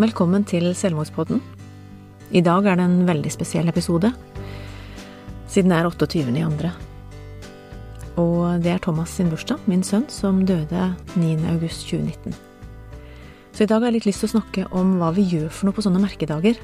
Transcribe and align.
Velkommen 0.00 0.40
til 0.48 0.70
Selvmordspodden. 0.72 1.42
I 2.32 2.40
dag 2.40 2.64
er 2.64 2.78
det 2.80 2.84
en 2.88 3.02
veldig 3.04 3.28
spesiell 3.28 3.66
episode, 3.68 4.08
siden 5.52 5.68
det 5.68 5.76
er 5.76 5.88
28. 5.90 6.22
i 6.32 6.44
andre. 6.46 6.70
Og 8.16 8.62
det 8.64 8.72
er 8.72 8.80
Thomas 8.80 9.12
sin 9.12 9.28
bursdag, 9.28 9.60
min 9.68 9.84
sønn, 9.84 10.06
som 10.08 10.38
døde 10.48 10.86
9. 11.20 11.34
august 11.52 11.84
2019. 11.90 12.32
Så 13.52 13.66
i 13.66 13.68
dag 13.68 13.82
har 13.82 13.90
jeg 13.90 13.98
litt 13.98 14.08
lyst 14.08 14.24
til 14.24 14.30
å 14.30 14.32
snakke 14.38 14.64
om 14.80 14.94
hva 14.96 15.10
vi 15.12 15.26
gjør 15.28 15.52
for 15.52 15.68
noe 15.68 15.76
på 15.76 15.84
sånne 15.84 16.00
merkedager. 16.00 16.56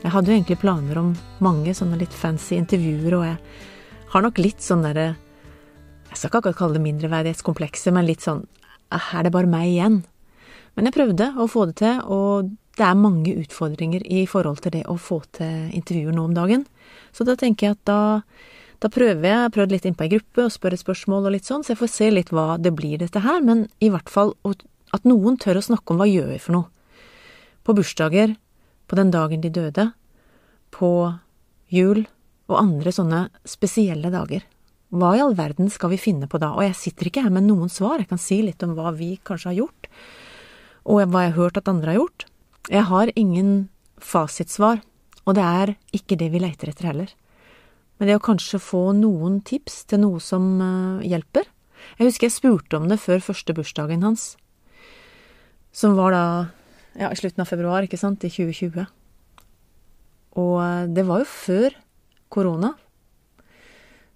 Jeg 0.00 0.14
hadde 0.16 0.32
jo 0.32 0.38
egentlig 0.38 0.62
planer 0.64 1.02
om 1.02 1.12
mange 1.44 1.76
sånne 1.76 2.00
litt 2.00 2.16
fancy 2.16 2.56
intervjuer, 2.56 3.18
og 3.18 3.26
jeg 3.28 4.08
har 4.16 4.24
nok 4.24 4.40
litt 4.40 4.64
sånn 4.64 4.88
derre 4.88 5.10
Jeg 6.08 6.16
skal 6.16 6.30
ikke 6.30 6.40
akkurat 6.40 6.62
kalle 6.62 6.78
det 6.78 6.86
mindreverdighetskomplekset, 6.88 7.92
men 7.92 8.08
litt 8.08 8.24
sånn 8.24 8.46
Er 8.88 9.28
det 9.28 9.36
bare 9.36 9.52
meg 9.52 9.68
igjen? 9.68 10.02
Men 10.74 10.88
jeg 10.88 10.96
prøvde 10.96 11.30
å 11.38 11.46
få 11.50 11.68
det 11.70 11.78
til, 11.82 12.00
og 12.10 12.50
det 12.74 12.82
er 12.86 12.98
mange 12.98 13.34
utfordringer 13.38 14.02
i 14.10 14.24
forhold 14.26 14.64
til 14.64 14.74
det 14.74 14.82
å 14.90 14.96
få 14.98 15.20
til 15.36 15.70
intervjuer 15.76 16.14
nå 16.16 16.26
om 16.26 16.34
dagen. 16.34 16.64
Så 17.14 17.26
da 17.26 17.36
tenker 17.38 17.68
jeg 17.68 17.76
at 17.76 17.84
da, 17.86 17.98
da 18.82 18.90
prøver 18.90 19.28
jeg, 19.28 19.52
prøvd 19.54 19.74
litt 19.74 19.86
inn 19.86 19.98
på 19.98 20.06
ei 20.06 20.14
gruppe 20.16 20.46
og 20.48 20.54
spør 20.54 20.74
et 20.74 20.82
spørsmål 20.82 21.28
og 21.28 21.36
litt 21.36 21.46
sånn, 21.46 21.62
så 21.62 21.74
jeg 21.74 21.82
får 21.82 21.92
se 21.94 22.08
litt 22.10 22.32
hva 22.34 22.56
det 22.58 22.74
blir 22.74 22.98
dette 23.02 23.22
her, 23.22 23.38
men 23.46 23.68
i 23.78 23.92
hvert 23.94 24.10
fall 24.10 24.34
at 24.50 25.06
noen 25.06 25.38
tør 25.38 25.60
å 25.60 25.66
snakke 25.68 25.94
om 25.94 26.02
hva 26.02 26.08
gjør 26.10 26.32
vi 26.34 26.40
for 26.42 26.58
noe. 26.58 26.70
På 27.64 27.76
bursdager, 27.76 28.34
på 28.90 28.98
den 28.98 29.14
dagen 29.14 29.44
de 29.44 29.52
døde, 29.54 29.86
på 30.74 30.90
jul 31.72 32.02
og 32.50 32.58
andre 32.58 32.90
sånne 32.92 33.22
spesielle 33.48 34.10
dager. 34.12 34.42
Hva 34.94 35.14
i 35.16 35.22
all 35.22 35.38
verden 35.38 35.70
skal 35.72 35.94
vi 35.94 36.02
finne 36.02 36.26
på 36.30 36.38
da? 36.42 36.52
Og 36.58 36.66
jeg 36.66 36.76
sitter 36.78 37.08
ikke 37.08 37.24
her 37.24 37.32
med 37.34 37.46
noen 37.46 37.70
svar, 37.72 38.02
jeg 38.02 38.10
kan 38.10 38.20
si 38.20 38.42
litt 38.42 38.62
om 38.66 38.74
hva 38.76 38.92
vi 38.94 39.14
kanskje 39.22 39.52
har 39.52 39.60
gjort 39.62 39.88
og 40.84 41.00
hva 41.08 41.24
jeg 41.24 41.32
har 41.32 41.38
hørt 41.38 41.58
at 41.60 41.68
andre 41.70 41.92
har 41.92 42.00
gjort. 42.02 42.26
Jeg 42.72 42.88
har 42.88 43.12
ingen 43.16 43.68
fasitsvar, 44.00 44.82
og 45.24 45.36
det 45.36 45.44
er 45.44 45.74
ikke 45.96 46.18
det 46.20 46.30
vi 46.32 46.42
leiter 46.42 46.70
etter 46.70 46.90
heller. 46.90 47.12
Men 47.98 48.10
det 48.10 48.18
å 48.18 48.24
kanskje 48.24 48.60
få 48.60 48.88
noen 48.96 49.40
tips 49.46 49.84
til 49.90 50.02
noe 50.04 50.20
som 50.22 50.44
uh, 50.60 51.04
hjelper. 51.04 51.46
Jeg 51.98 52.08
husker 52.08 52.28
jeg 52.28 52.36
spurte 52.36 52.78
om 52.78 52.88
det 52.90 53.00
før 53.02 53.22
første 53.22 53.54
bursdagen 53.56 54.04
hans, 54.04 54.34
som 55.74 55.96
var 55.98 56.14
da 56.14 56.24
ja, 56.98 57.10
i 57.10 57.18
slutten 57.18 57.42
av 57.42 57.50
februar, 57.50 57.86
ikke 57.86 58.00
sant, 58.00 58.24
i 58.26 58.32
2020. 58.32 58.84
Og 60.40 60.56
uh, 60.58 60.84
det 60.90 61.06
var 61.08 61.22
jo 61.22 61.30
før 61.30 61.78
korona. 62.34 62.74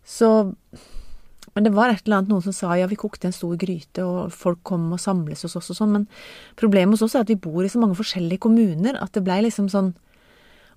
Så 0.09 0.53
men 1.55 1.67
det 1.67 1.73
var 1.77 1.93
et 1.93 2.03
eller 2.05 2.21
annet 2.21 2.33
noen 2.33 2.45
som 2.45 2.55
sa 2.57 2.77
ja, 2.79 2.89
vi 2.91 2.99
kokte 2.99 3.29
en 3.29 3.37
stor 3.37 3.55
gryte, 3.61 4.05
og 4.05 4.35
folk 4.35 4.61
kom 4.67 4.89
og 4.95 5.01
samles 5.03 5.45
hos 5.47 5.57
oss 5.59 5.71
og 5.73 5.79
sånn, 5.79 5.95
men 5.95 6.05
problemet 6.61 6.97
hos 6.97 7.07
oss 7.07 7.17
er 7.17 7.25
at 7.25 7.33
vi 7.33 7.39
bor 7.41 7.65
i 7.65 7.71
så 7.73 7.81
mange 7.83 7.99
forskjellige 7.99 8.45
kommuner 8.45 8.99
at 9.01 9.15
det 9.17 9.25
blei 9.27 9.41
liksom 9.47 9.71
sånn 9.73 9.95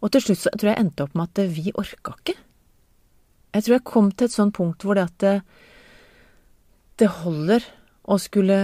Og 0.02 0.10
til 0.10 0.24
slutt 0.24 0.40
så 0.42 0.50
tror 0.56 0.72
jeg 0.72 0.78
jeg 0.78 0.82
endte 0.82 1.04
opp 1.06 1.12
med 1.14 1.30
at 1.30 1.52
vi 1.54 1.72
orka 1.78 2.16
ikke. 2.18 2.34
Jeg 3.54 3.64
tror 3.64 3.76
jeg 3.76 3.84
kom 3.86 4.08
til 4.10 4.26
et 4.26 4.34
sånt 4.34 4.56
punkt 4.58 4.82
hvor 4.82 4.98
det 4.98 5.04
at 5.04 5.18
det, 5.22 5.34
det 6.98 7.10
holder 7.22 7.68
å 8.10 8.18
skulle 8.18 8.58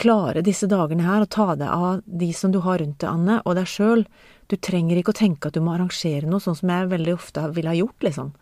klare 0.00 0.44
disse 0.44 0.68
dagene 0.70 1.04
her 1.06 1.24
og 1.24 1.32
ta 1.32 1.50
deg 1.56 1.68
av 1.68 2.00
de 2.06 2.30
som 2.36 2.52
du 2.52 2.60
har 2.64 2.80
rundt 2.80 3.00
deg, 3.02 3.10
Anne, 3.10 3.40
og 3.44 3.56
deg 3.58 3.68
sjøl. 3.70 4.06
Du 4.48 4.56
trenger 4.56 5.00
ikke 5.00 5.14
å 5.14 5.20
tenke 5.20 5.48
at 5.48 5.56
du 5.56 5.62
må 5.64 5.74
arrangere 5.74 6.28
noe, 6.28 6.42
sånn 6.42 6.58
som 6.58 6.72
jeg 6.72 6.90
veldig 6.92 7.14
ofte 7.16 7.44
ville 7.56 7.72
ha 7.72 7.78
gjort, 7.78 8.08
liksom. 8.08 8.32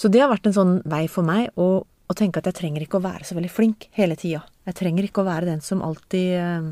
Så 0.00 0.08
det 0.08 0.22
har 0.22 0.30
vært 0.30 0.48
en 0.48 0.56
sånn 0.56 0.76
vei 0.88 1.02
for 1.12 1.26
meg 1.26 1.50
å, 1.60 1.82
å 1.84 2.14
tenke 2.16 2.40
at 2.40 2.46
jeg 2.48 2.56
trenger 2.56 2.86
ikke 2.86 3.00
å 3.00 3.04
være 3.04 3.26
så 3.28 3.36
veldig 3.36 3.50
flink 3.52 3.90
hele 3.98 4.16
tida. 4.16 4.40
Jeg 4.64 4.78
trenger 4.78 5.04
ikke 5.04 5.20
å 5.20 5.28
være 5.28 5.50
den 5.50 5.60
som 5.64 5.82
alltid 5.84 6.30
eh, 6.40 6.70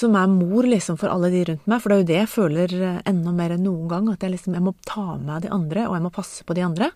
Som 0.00 0.16
er 0.18 0.26
mor, 0.30 0.66
liksom, 0.66 0.98
for 0.98 1.10
alle 1.12 1.30
de 1.30 1.44
rundt 1.46 1.70
meg. 1.70 1.82
For 1.82 1.90
det 1.90 1.96
er 1.96 2.02
jo 2.02 2.08
det 2.10 2.18
jeg 2.18 2.32
føler 2.32 2.74
eh, 2.74 2.98
enda 3.12 3.34
mer 3.36 3.54
enn 3.54 3.64
noen 3.68 3.86
gang. 3.90 4.10
At 4.10 4.26
jeg 4.26 4.34
liksom 4.34 4.58
jeg 4.58 4.66
må 4.66 4.74
ta 4.88 5.14
med 5.14 5.46
de 5.46 5.54
andre, 5.54 5.86
og 5.86 5.94
jeg 5.98 6.06
må 6.08 6.14
passe 6.14 6.46
på 6.46 6.58
de 6.58 6.66
andre. 6.66 6.90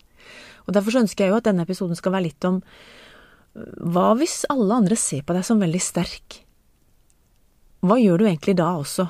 Og 0.65 0.75
derfor 0.75 0.95
så 0.95 1.05
ønsker 1.05 1.23
jeg 1.23 1.31
jo 1.31 1.39
at 1.39 1.47
denne 1.47 1.63
episoden 1.63 1.95
skal 1.95 2.15
være 2.17 2.27
litt 2.27 2.47
om 2.47 2.59
eh, 2.59 3.73
hva 3.95 4.09
hvis 4.19 4.41
alle 4.51 4.83
andre 4.83 4.99
ser 4.99 5.23
på 5.23 5.35
deg 5.37 5.47
som 5.47 5.63
veldig 5.63 5.83
sterk? 5.83 6.41
Hva 7.85 8.01
gjør 8.01 8.19
du 8.19 8.27
egentlig 8.27 8.59
da 8.59 8.73
også? 8.75 9.07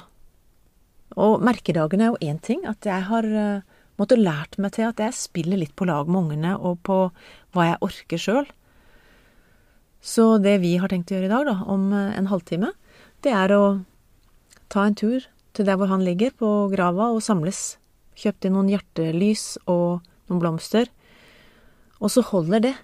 Og 1.25 1.39
merkedagene 1.47 2.05
er 2.05 2.13
jo 2.13 2.27
én 2.27 2.37
ting, 2.43 2.67
at 2.69 2.85
jeg 2.85 3.07
har 3.09 3.25
måtte 3.99 4.19
lært 4.19 4.57
meg 4.61 4.75
til 4.75 4.89
at 4.89 4.99
jeg 5.01 5.15
spiller 5.17 5.59
litt 5.59 5.75
på 5.77 5.87
lag 5.87 6.09
med 6.09 6.25
ungene, 6.25 6.55
og 6.57 6.81
på 6.85 6.99
hva 7.55 7.67
jeg 7.69 7.81
orker 7.85 8.21
sjøl. 8.21 8.49
Så 10.05 10.35
det 10.43 10.59
vi 10.61 10.75
har 10.77 10.91
tenkt 10.91 11.11
å 11.11 11.17
gjøre 11.17 11.29
i 11.29 11.33
dag, 11.33 11.47
da, 11.47 11.55
om 11.71 11.87
eh, 11.95 12.11
en 12.19 12.29
halvtime, 12.29 12.73
det 13.25 13.33
er 13.33 13.53
å 13.55 13.63
ta 14.69 14.85
en 14.85 14.97
tur 14.97 15.23
til 15.55 15.67
der 15.67 15.79
hvor 15.79 15.89
han 15.89 16.03
ligger, 16.05 16.35
på 16.35 16.51
grava, 16.73 17.09
og 17.15 17.23
samles. 17.25 17.77
Kjøpt 18.19 18.47
inn 18.47 18.55
noen 18.55 18.69
hjertelys 18.71 19.55
og 19.71 20.03
noen 20.29 20.41
blomster. 20.43 20.91
Og 22.03 22.11
så 22.11 22.23
holder 22.27 22.67
det. 22.67 22.75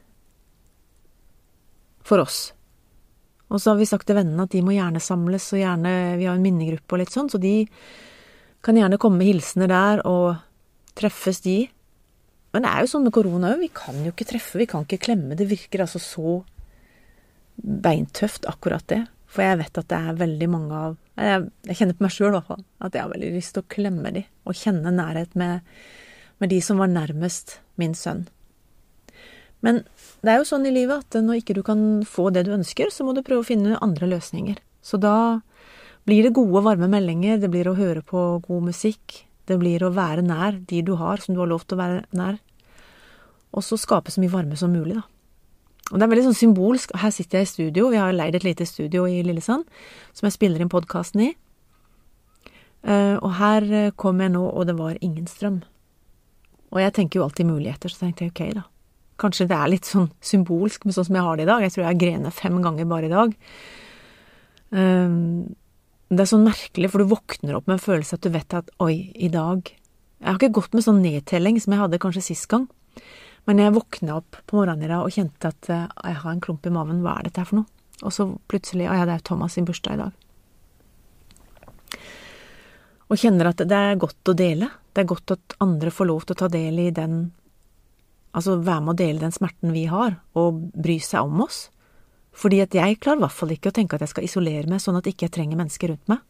For 2.08 2.24
oss. 2.24 2.52
Og 3.52 3.60
så 3.60 3.74
har 3.74 3.82
vi 3.82 3.90
sagt 3.90 4.08
til 4.08 4.18
vennene 4.18 4.48
at 4.48 4.54
de 4.56 4.64
må 4.64 4.74
gjerne 4.74 5.04
samles, 5.04 5.50
og 5.54 5.60
gjerne 5.60 5.92
Vi 6.18 6.26
har 6.26 6.40
en 6.40 6.46
minnegruppe 6.46 6.96
og 6.96 7.04
litt 7.04 7.14
sånn, 7.14 7.30
så 7.30 7.40
de 7.42 7.68
kan 8.64 8.78
gjerne 8.78 9.00
komme 9.02 9.20
med 9.20 9.30
hilsener 9.30 9.70
der, 9.70 10.02
og 10.08 10.40
treffes 11.01 11.41
de. 11.45 11.57
Men 12.51 12.66
det 12.66 12.72
er 12.72 12.84
jo 12.84 12.91
sånn 12.94 13.06
med 13.07 13.16
korona 13.16 13.53
òg, 13.53 13.63
vi 13.63 13.72
kan 13.73 13.97
jo 14.03 14.12
ikke 14.13 14.28
treffe, 14.34 14.59
vi 14.59 14.67
kan 14.69 14.85
ikke 14.85 15.01
klemme. 15.06 15.38
Det 15.39 15.47
virker 15.50 15.85
altså 15.85 16.01
så 16.03 16.41
beintøft, 17.62 18.47
akkurat 18.50 18.85
det. 18.91 19.03
For 19.31 19.45
jeg 19.45 19.62
vet 19.62 19.79
at 19.79 19.88
det 19.88 19.97
er 19.97 20.19
veldig 20.19 20.50
mange 20.51 20.75
av 20.75 20.97
Jeg, 21.22 21.44
jeg 21.69 21.78
kjenner 21.78 21.95
på 21.95 22.03
meg 22.03 22.13
sjøl 22.16 22.31
i 22.31 22.34
hvert 22.34 22.47
fall, 22.47 22.62
at 22.81 22.95
jeg 22.95 23.03
har 23.03 23.12
veldig 23.12 23.31
lyst 23.35 23.53
til 23.53 23.62
å 23.62 23.69
klemme 23.69 24.12
de, 24.16 24.23
og 24.47 24.57
kjenne 24.57 24.94
nærhet 24.95 25.35
med, 25.38 25.67
med 26.41 26.50
de 26.50 26.57
som 26.66 26.79
var 26.81 26.89
nærmest 26.89 27.59
min 27.78 27.94
sønn. 27.94 28.23
Men 29.62 29.83
det 30.25 30.31
er 30.31 30.39
jo 30.39 30.47
sånn 30.50 30.66
i 30.66 30.73
livet 30.73 31.03
at 31.03 31.19
når 31.22 31.44
ikke 31.44 31.56
du 31.59 31.62
kan 31.68 31.83
få 32.07 32.31
det 32.33 32.47
du 32.47 32.56
ønsker, 32.56 32.89
så 32.89 33.06
må 33.06 33.13
du 33.13 33.22
prøve 33.22 33.44
å 33.44 33.47
finne 33.51 33.79
andre 33.85 34.09
løsninger. 34.09 34.57
Så 34.81 34.97
da 34.97 35.41
blir 36.09 36.25
det 36.25 36.33
gode, 36.33 36.63
varme 36.66 36.89
meldinger, 36.89 37.38
det 37.38 37.51
blir 37.53 37.69
å 37.69 37.78
høre 37.78 38.01
på 38.01 38.41
god 38.47 38.72
musikk, 38.72 39.22
det 39.51 39.59
blir 39.62 39.84
å 39.84 39.94
være 39.94 40.23
nær 40.25 40.57
de 40.69 40.81
du 40.88 40.95
har, 41.00 41.22
som 41.22 41.35
du 41.35 41.41
har 41.44 41.51
lov 41.51 41.66
til 41.66 41.78
å 41.78 41.81
være 41.81 42.03
nær. 42.17 42.39
Og 43.51 43.66
så 43.67 43.78
skape 43.79 44.13
så 44.13 44.23
mye 44.23 44.31
varme 44.31 44.57
som 44.59 44.72
mulig, 44.72 44.97
da. 44.97 45.06
Og 45.91 46.00
det 46.00 46.06
er 46.06 46.12
veldig 46.13 46.28
sånn 46.29 46.39
symbolsk. 46.39 46.94
Her 47.01 47.12
sitter 47.12 47.41
jeg 47.41 47.47
i 47.47 47.51
studio, 47.51 47.89
vi 47.91 48.00
har 48.00 48.16
leid 48.16 48.38
et 48.38 48.45
lite 48.47 48.67
studio 48.67 49.03
i 49.09 49.19
Lillesand, 49.28 49.66
som 50.16 50.28
jeg 50.28 50.38
spiller 50.38 50.63
inn 50.63 50.72
podkasten 50.72 51.25
i. 51.25 51.31
Eh, 52.81 53.17
og 53.19 53.34
her 53.38 53.67
eh, 53.67 53.94
kom 54.00 54.22
jeg 54.23 54.31
nå, 54.34 54.41
og 54.41 54.69
det 54.69 54.78
var 54.79 55.00
ingen 55.03 55.28
strøm. 55.29 55.59
Og 56.72 56.79
jeg 56.79 56.95
tenker 56.95 57.19
jo 57.19 57.25
alltid 57.28 57.50
muligheter, 57.50 57.91
så 57.91 58.06
tenkte 58.06 58.25
jeg 58.25 58.33
ok, 58.33 58.44
da. 58.62 58.66
Kanskje 59.22 59.50
det 59.51 59.57
er 59.57 59.69
litt 59.73 59.89
sånn 59.89 60.07
symbolsk 60.23 60.88
med 60.88 60.95
sånn 60.95 61.09
som 61.09 61.19
jeg 61.19 61.28
har 61.28 61.38
det 61.38 61.45
i 61.45 61.51
dag. 61.51 61.66
Jeg 61.66 61.75
tror 61.75 61.83
jeg 61.83 61.91
har 61.91 62.01
grenet 62.06 62.38
fem 62.38 62.62
ganger 62.63 62.88
bare 62.89 63.09
i 63.09 63.12
dag. 63.12 63.35
Um, 64.72 65.51
det 66.12 66.26
er 66.26 66.28
sånn 66.28 66.44
merkelig, 66.44 66.90
for 66.92 67.00
du 67.00 67.12
våkner 67.12 67.56
opp 67.56 67.70
med 67.70 67.78
en 67.78 67.86
følelse 67.86 68.18
at 68.18 68.26
du 68.26 68.34
vet 68.34 68.56
at 68.58 68.72
oi, 68.84 69.12
i 69.16 69.32
dag 69.32 69.70
Jeg 70.22 70.28
har 70.28 70.38
ikke 70.38 70.54
gått 70.60 70.76
med 70.76 70.84
sånn 70.86 71.00
nedtelling 71.02 71.56
som 71.64 71.74
jeg 71.74 71.82
hadde 71.82 72.00
kanskje 72.02 72.22
sist 72.22 72.46
gang, 72.52 72.68
men 73.50 73.58
jeg 73.58 73.74
våkna 73.74 74.20
opp 74.20 74.38
på 74.46 74.60
morgenen 74.60 74.86
i 74.86 74.92
dag 74.92 75.02
og 75.02 75.16
kjente 75.16 75.50
at 75.50 75.70
uh, 75.74 75.88
jeg 76.06 76.20
har 76.22 76.36
en 76.36 76.44
klump 76.44 76.68
i 76.68 76.74
maven, 76.74 77.00
hva 77.02 77.16
er 77.18 77.26
dette 77.26 77.42
her 77.42 77.50
for 77.50 77.62
noe? 77.62 77.72
Og 78.06 78.14
så 78.14 78.28
plutselig 78.52 78.86
Å 78.90 79.00
ja, 79.00 79.08
det 79.10 79.16
er 79.16 79.24
Thomas 79.26 79.58
sin 79.58 79.66
bursdag 79.66 79.98
i 79.98 80.02
dag. 80.04 80.14
Og 83.10 83.18
kjenner 83.18 83.50
at 83.50 83.66
det 83.66 83.82
er 83.90 84.00
godt 84.00 84.30
å 84.30 84.38
dele. 84.38 84.70
Det 84.94 85.02
er 85.02 85.10
godt 85.10 85.34
at 85.34 85.58
andre 85.64 85.92
får 85.92 86.10
lov 86.12 86.26
til 86.26 86.38
å 86.38 86.42
ta 86.44 86.52
del 86.54 86.80
i 86.86 86.90
den 86.96 87.22
Altså 88.32 88.62
være 88.64 88.84
med 88.86 88.94
å 88.94 89.00
dele 89.02 89.20
den 89.20 89.34
smerten 89.36 89.74
vi 89.76 89.82
har, 89.92 90.14
og 90.40 90.62
bry 90.72 90.94
seg 91.04 91.28
om 91.28 91.42
oss. 91.44 91.66
Fordi 92.31 92.62
at 92.63 92.75
jeg 92.75 93.00
klarer 93.04 93.19
i 93.19 93.25
hvert 93.25 93.36
fall 93.36 93.54
ikke 93.54 93.72
å 93.72 93.75
tenke 93.75 93.98
at 93.98 94.06
jeg 94.06 94.13
skal 94.13 94.25
isolere 94.28 94.69
meg 94.72 94.81
sånn 94.81 94.98
at 95.00 95.07
ikke 95.10 95.28
jeg 95.28 95.36
trenger 95.36 95.60
mennesker 95.60 95.92
rundt 95.92 96.12
meg. 96.12 96.22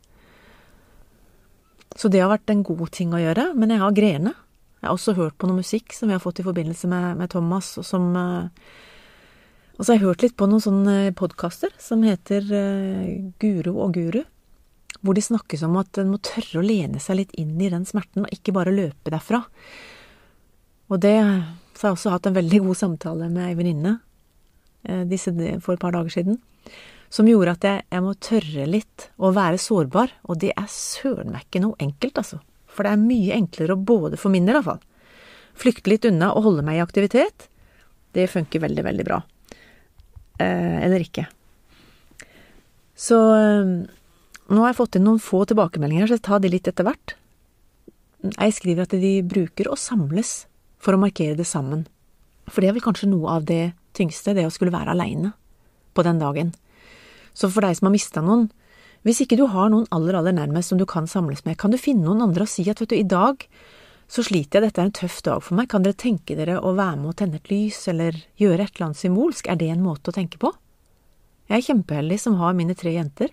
Så 1.98 2.10
det 2.10 2.24
har 2.24 2.32
vært 2.32 2.50
en 2.50 2.64
god 2.66 2.88
ting 2.96 3.12
å 3.14 3.20
gjøre, 3.22 3.52
men 3.60 3.74
jeg 3.74 3.84
har 3.84 3.96
grene. 3.96 4.34
Jeg 4.82 4.88
har 4.88 4.96
også 4.96 5.14
hørt 5.18 5.38
på 5.38 5.50
noe 5.50 5.60
musikk 5.60 5.94
som 5.94 6.10
vi 6.10 6.16
har 6.16 6.24
fått 6.24 6.42
i 6.42 6.48
forbindelse 6.48 6.90
med, 6.90 7.20
med 7.20 7.30
Thomas, 7.34 7.76
og 7.78 7.86
som 7.86 8.08
uh, 8.18 8.48
Og 9.78 9.86
så 9.86 9.92
har 9.92 10.00
jeg 10.00 10.08
hørt 10.08 10.24
litt 10.26 10.38
på 10.38 10.48
noen 10.50 10.64
sånne 10.64 10.96
podkaster 11.18 11.74
som 11.82 12.04
heter 12.06 12.48
uh, 12.50 13.32
Guro 13.42 13.76
og 13.86 13.94
Guru, 13.98 14.22
hvor 15.02 15.18
de 15.18 15.24
snakkes 15.26 15.66
om 15.68 15.78
at 15.82 16.02
en 16.02 16.14
må 16.14 16.22
tørre 16.24 16.62
å 16.62 16.66
lene 16.66 17.02
seg 17.02 17.20
litt 17.20 17.36
inn 17.38 17.60
i 17.62 17.70
den 17.70 17.86
smerten, 17.86 18.26
og 18.26 18.34
ikke 18.34 18.56
bare 18.58 18.74
løpe 18.74 19.14
derfra. 19.14 19.44
Og 20.90 21.02
det 21.02 21.18
så 21.78 21.86
har 21.86 21.92
jeg 21.92 22.00
også 22.00 22.14
hatt 22.16 22.28
en 22.30 22.38
veldig 22.38 22.66
god 22.66 22.78
samtale 22.78 23.30
med 23.32 23.48
ei 23.48 23.58
venninne 23.58 24.00
Eh, 24.00 24.11
disse 25.10 25.32
for 25.62 25.76
et 25.76 25.82
par 25.82 25.94
dager 25.94 26.14
siden, 26.14 26.40
som 27.12 27.28
gjorde 27.28 27.58
at 27.58 27.66
jeg, 27.68 27.84
jeg 27.92 28.04
må 28.06 28.14
tørre 28.24 28.66
litt 28.70 29.10
å 29.20 29.34
være 29.36 29.60
sårbar, 29.60 30.14
og 30.32 30.40
det 30.42 30.54
er 30.56 30.70
søren 30.72 31.34
meg 31.34 31.44
ikke 31.46 31.62
noe 31.66 31.78
enkelt, 31.84 32.22
altså. 32.22 32.40
For 32.72 32.88
det 32.88 32.94
er 32.96 33.04
mye 33.04 33.36
enklere 33.36 33.76
å 33.76 33.84
både, 33.92 34.20
for 34.20 34.32
min 34.32 34.48
del 34.48 34.58
iallfall, 34.58 34.80
flykte 35.60 35.92
litt 35.92 36.08
unna 36.08 36.32
og 36.32 36.46
holde 36.48 36.64
meg 36.66 36.80
i 36.80 36.84
aktivitet. 36.84 37.50
Det 38.16 38.30
funker 38.32 38.64
veldig, 38.64 38.86
veldig 38.88 39.08
bra. 39.08 39.20
Eh, 40.40 40.78
eller 40.88 41.04
ikke. 41.04 41.28
Så 42.96 43.18
eh, 43.36 43.74
Nå 44.52 44.64
har 44.66 44.74
jeg 44.74 44.80
fått 44.82 44.98
inn 44.98 45.06
noen 45.08 45.22
få 45.24 45.46
tilbakemeldinger, 45.48 46.10
så 46.10 46.18
jeg 46.18 46.26
tar 46.28 46.42
de 46.44 46.50
litt 46.52 46.68
etter 46.68 46.84
hvert. 46.84 47.14
Jeg 48.34 48.56
skriver 48.58 48.84
at 48.84 48.96
de 49.00 49.12
bruker 49.24 49.70
å 49.72 49.78
samles 49.80 50.42
for 50.82 50.96
å 50.96 51.00
markere 51.00 51.38
det 51.40 51.48
sammen. 51.48 51.86
For 52.52 52.60
det 52.60 52.68
er 52.68 52.76
vel 52.76 52.84
kanskje 52.84 53.08
noe 53.08 53.32
av 53.38 53.46
det 53.48 53.72
tyngste, 53.98 54.36
det 54.38 54.48
å 54.48 54.54
skulle 54.54 54.74
være 54.74 54.96
aleine 54.96 55.34
på 55.96 56.06
den 56.08 56.22
dagen. 56.22 56.54
Så 57.34 57.50
for 57.52 57.66
deg 57.66 57.78
som 57.78 57.90
har 57.90 57.96
mista 57.96 58.24
noen, 58.24 58.50
hvis 59.08 59.24
ikke 59.24 59.40
du 59.40 59.48
har 59.50 59.72
noen 59.74 59.88
aller, 59.96 60.18
aller 60.20 60.36
nærmest 60.36 60.72
som 60.72 60.80
du 60.80 60.86
kan 60.90 61.08
samles 61.10 61.46
med, 61.46 61.58
kan 61.58 61.74
du 61.74 61.80
finne 61.82 62.06
noen 62.06 62.22
andre 62.28 62.46
og 62.46 62.52
si 62.52 62.68
at 62.70 62.84
vet 62.84 62.92
du, 62.92 62.98
i 63.00 63.08
dag 63.08 63.48
så 64.12 64.24
sliter 64.28 64.60
jeg, 64.60 64.68
dette 64.68 64.82
er 64.84 64.90
en 64.90 64.98
tøff 64.98 65.22
dag 65.26 65.42
for 65.42 65.58
meg, 65.58 65.70
kan 65.72 65.86
dere 65.86 65.98
tenke 65.98 66.36
dere 66.36 66.60
å 66.60 66.74
være 66.78 67.00
med 67.00 67.14
og 67.14 67.18
tenne 67.22 67.40
et 67.40 67.50
lys, 67.50 67.80
eller 67.90 68.18
gjøre 68.40 68.66
et 68.66 68.74
eller 68.76 68.90
annet 68.90 69.00
symbolsk, 69.00 69.48
er 69.48 69.58
det 69.58 69.70
en 69.72 69.86
måte 69.86 70.12
å 70.12 70.16
tenke 70.16 70.42
på? 70.42 70.52
Jeg 71.50 71.58
er 71.58 71.68
kjempeheldig 71.70 72.18
som 72.20 72.36
har 72.40 72.58
mine 72.58 72.76
tre 72.78 72.94
jenter. 72.94 73.32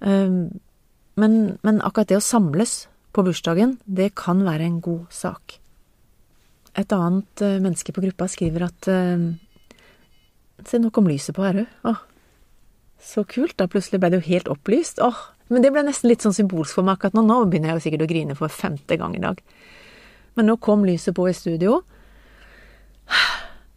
Um, 0.00 0.60
men, 1.20 1.36
men 1.64 1.82
akkurat 1.84 2.10
det 2.10 2.18
å 2.18 2.24
samles 2.24 2.86
på 3.14 3.24
bursdagen, 3.24 3.78
det 3.84 4.10
kan 4.18 4.42
være 4.44 4.66
en 4.66 4.80
god 4.84 5.06
sak. 5.14 5.58
Et 6.80 6.96
annet 6.96 7.44
uh, 7.44 7.60
menneske 7.62 7.94
på 7.94 8.02
gruppa 8.04 8.28
skriver 8.30 8.66
at 8.66 8.90
uh, 8.90 9.30
Se, 10.64 10.78
nå 10.78 10.88
kom 10.94 11.08
lyset 11.10 11.34
på 11.36 11.44
her 11.44 11.64
òg. 11.84 12.02
Så 13.04 13.24
kult, 13.28 13.56
da 13.58 13.66
plutselig 13.68 13.98
ble 14.00 14.12
det 14.12 14.20
jo 14.22 14.28
helt 14.30 14.46
opplyst. 14.48 15.00
Åh, 15.02 15.18
men 15.52 15.64
det 15.64 15.72
ble 15.74 15.82
nesten 15.84 16.08
litt 16.08 16.24
sånn 16.24 16.36
symbolsk 16.36 16.78
for 16.78 16.86
meg 16.86 16.96
akkurat 16.96 17.16
nå. 17.18 17.24
Nå 17.26 17.40
begynner 17.50 17.72
jeg 17.72 17.80
jo 17.80 17.84
sikkert 17.84 18.04
å 18.06 18.08
grine 18.08 18.36
for 18.38 18.52
femte 18.52 18.96
gang 19.00 19.16
i 19.18 19.20
dag. 19.20 19.42
Men 20.38 20.48
nå 20.48 20.56
kom 20.62 20.86
lyset 20.86 21.14
på 21.16 21.26
i 21.28 21.34
studio. 21.36 21.82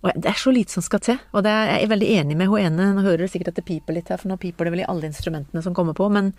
Og 0.05 0.13
det 0.15 0.31
er 0.31 0.39
så 0.39 0.53
lite 0.53 0.77
som 0.77 0.85
skal 0.85 1.03
til. 1.03 1.19
Og 1.35 1.43
det 1.45 1.51
er 1.51 1.73
jeg 1.81 1.91
veldig 1.91 2.09
enig 2.21 2.39
med 2.39 2.51
hun 2.51 2.63
ene. 2.69 2.91
Nå 2.95 3.03
hører 3.03 3.25
du 3.25 3.31
sikkert 3.31 3.51
at 3.51 3.59
det 3.59 3.67
piper 3.67 3.97
litt 3.97 4.09
her, 4.13 4.21
for 4.21 4.31
nå 4.31 4.39
piper 4.41 4.67
det 4.67 4.75
vel 4.77 4.85
i 4.85 4.89
alle 4.89 5.09
instrumentene 5.09 5.63
som 5.65 5.75
kommer 5.75 5.97
på. 5.97 6.07
Men 6.13 6.31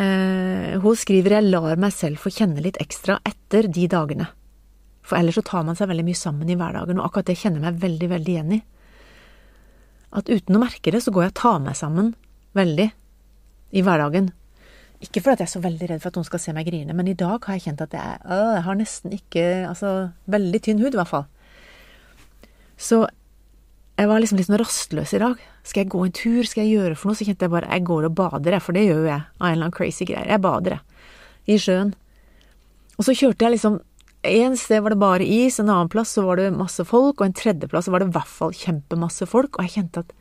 eh, 0.00 0.78
hun 0.80 0.98
skriver 0.98 1.36
jeg 1.36 1.50
lar 1.50 1.80
meg 1.80 1.92
selv 1.94 2.22
få 2.22 2.32
kjenne 2.32 2.64
litt 2.64 2.80
ekstra 2.82 3.20
etter 3.26 3.68
de 3.68 3.88
dagene. 3.90 4.30
For 5.10 5.18
ellers 5.18 5.40
så 5.40 5.42
tar 5.46 5.64
man 5.66 5.78
seg 5.78 5.90
veldig 5.90 6.06
mye 6.06 6.18
sammen 6.18 6.50
i 6.50 6.56
hverdagen, 6.58 7.00
og 7.00 7.08
akkurat 7.08 7.26
det 7.26 7.38
kjenner 7.40 7.58
jeg 7.58 7.66
meg 7.66 7.80
veldig, 7.82 8.08
veldig 8.12 8.34
igjen 8.36 8.52
i. 8.54 8.60
At 10.14 10.30
uten 10.30 10.58
å 10.58 10.62
merke 10.62 10.92
det, 10.94 11.00
så 11.02 11.10
går 11.14 11.26
jeg 11.26 11.32
og 11.32 11.40
tar 11.40 11.58
meg 11.64 11.78
sammen 11.78 12.12
veldig 12.58 12.86
i 13.74 13.82
hverdagen. 13.86 14.30
Ikke 15.00 15.22
fordi 15.24 15.42
jeg 15.42 15.48
er 15.48 15.52
så 15.54 15.62
veldig 15.64 15.88
redd 15.90 16.02
for 16.02 16.12
at 16.12 16.18
noen 16.18 16.28
skal 16.28 16.42
se 16.42 16.54
meg 16.54 16.68
grine, 16.68 16.94
men 16.94 17.10
i 17.10 17.16
dag 17.18 17.42
har 17.42 17.56
jeg 17.56 17.66
kjent 17.66 17.82
at 17.86 17.94
jeg, 17.96 18.20
øh, 18.22 18.50
jeg 18.58 18.64
har 18.66 18.78
nesten 18.78 19.14
ikke 19.16 19.44
Altså 19.70 19.92
veldig 20.30 20.60
tynn 20.66 20.82
hud, 20.82 20.94
i 20.94 21.00
hvert 21.00 21.10
fall. 21.10 21.26
Så 22.80 23.02
jeg 24.00 24.08
var 24.08 24.22
liksom 24.22 24.38
litt 24.38 24.48
sånn 24.48 24.60
rastløs 24.60 25.14
i 25.16 25.22
dag. 25.22 25.40
Skal 25.66 25.82
jeg 25.82 25.92
gå 25.92 26.04
en 26.04 26.14
tur, 26.16 26.46
skal 26.48 26.64
jeg 26.64 26.78
gjøre 26.78 26.96
for 26.96 27.10
noe? 27.10 27.18
Så 27.18 27.26
kjente 27.26 27.48
jeg 27.48 27.52
bare 27.52 27.68
jeg 27.68 27.86
går 27.88 28.06
og 28.08 28.14
bader, 28.16 28.54
jeg, 28.56 28.64
for 28.64 28.76
det 28.76 28.86
gjør 28.86 29.02
jo 29.02 29.10
jeg, 29.10 29.24
av 29.40 29.46
en 29.48 29.56
eller 29.56 29.66
annen 29.66 29.76
crazy 29.76 30.06
greier. 30.08 30.30
Jeg 30.30 30.44
bader, 30.46 30.78
jeg. 30.78 31.08
I 31.50 31.58
sjøen. 31.60 31.94
Og 32.96 33.06
så 33.08 33.16
kjørte 33.16 33.46
jeg 33.46 33.56
liksom 33.56 33.80
En 34.22 34.56
sted 34.60 34.82
var 34.84 34.92
det 34.92 35.00
bare 35.00 35.24
is, 35.24 35.56
en 35.60 35.70
annen 35.72 35.88
plass 35.88 36.12
så 36.16 36.22
var 36.26 36.36
det 36.36 36.50
masse 36.52 36.84
folk, 36.84 37.20
og 37.20 37.26
en 37.26 37.36
tredje 37.36 37.68
plass 37.72 37.86
så 37.88 37.94
var 37.94 38.02
det 38.02 38.10
i 38.10 38.16
hvert 38.18 38.28
fall 38.28 38.52
kjempemasse 38.52 39.28
folk, 39.28 39.56
og 39.56 39.64
jeg 39.64 39.78
kjente 39.78 40.02
at 40.04 40.12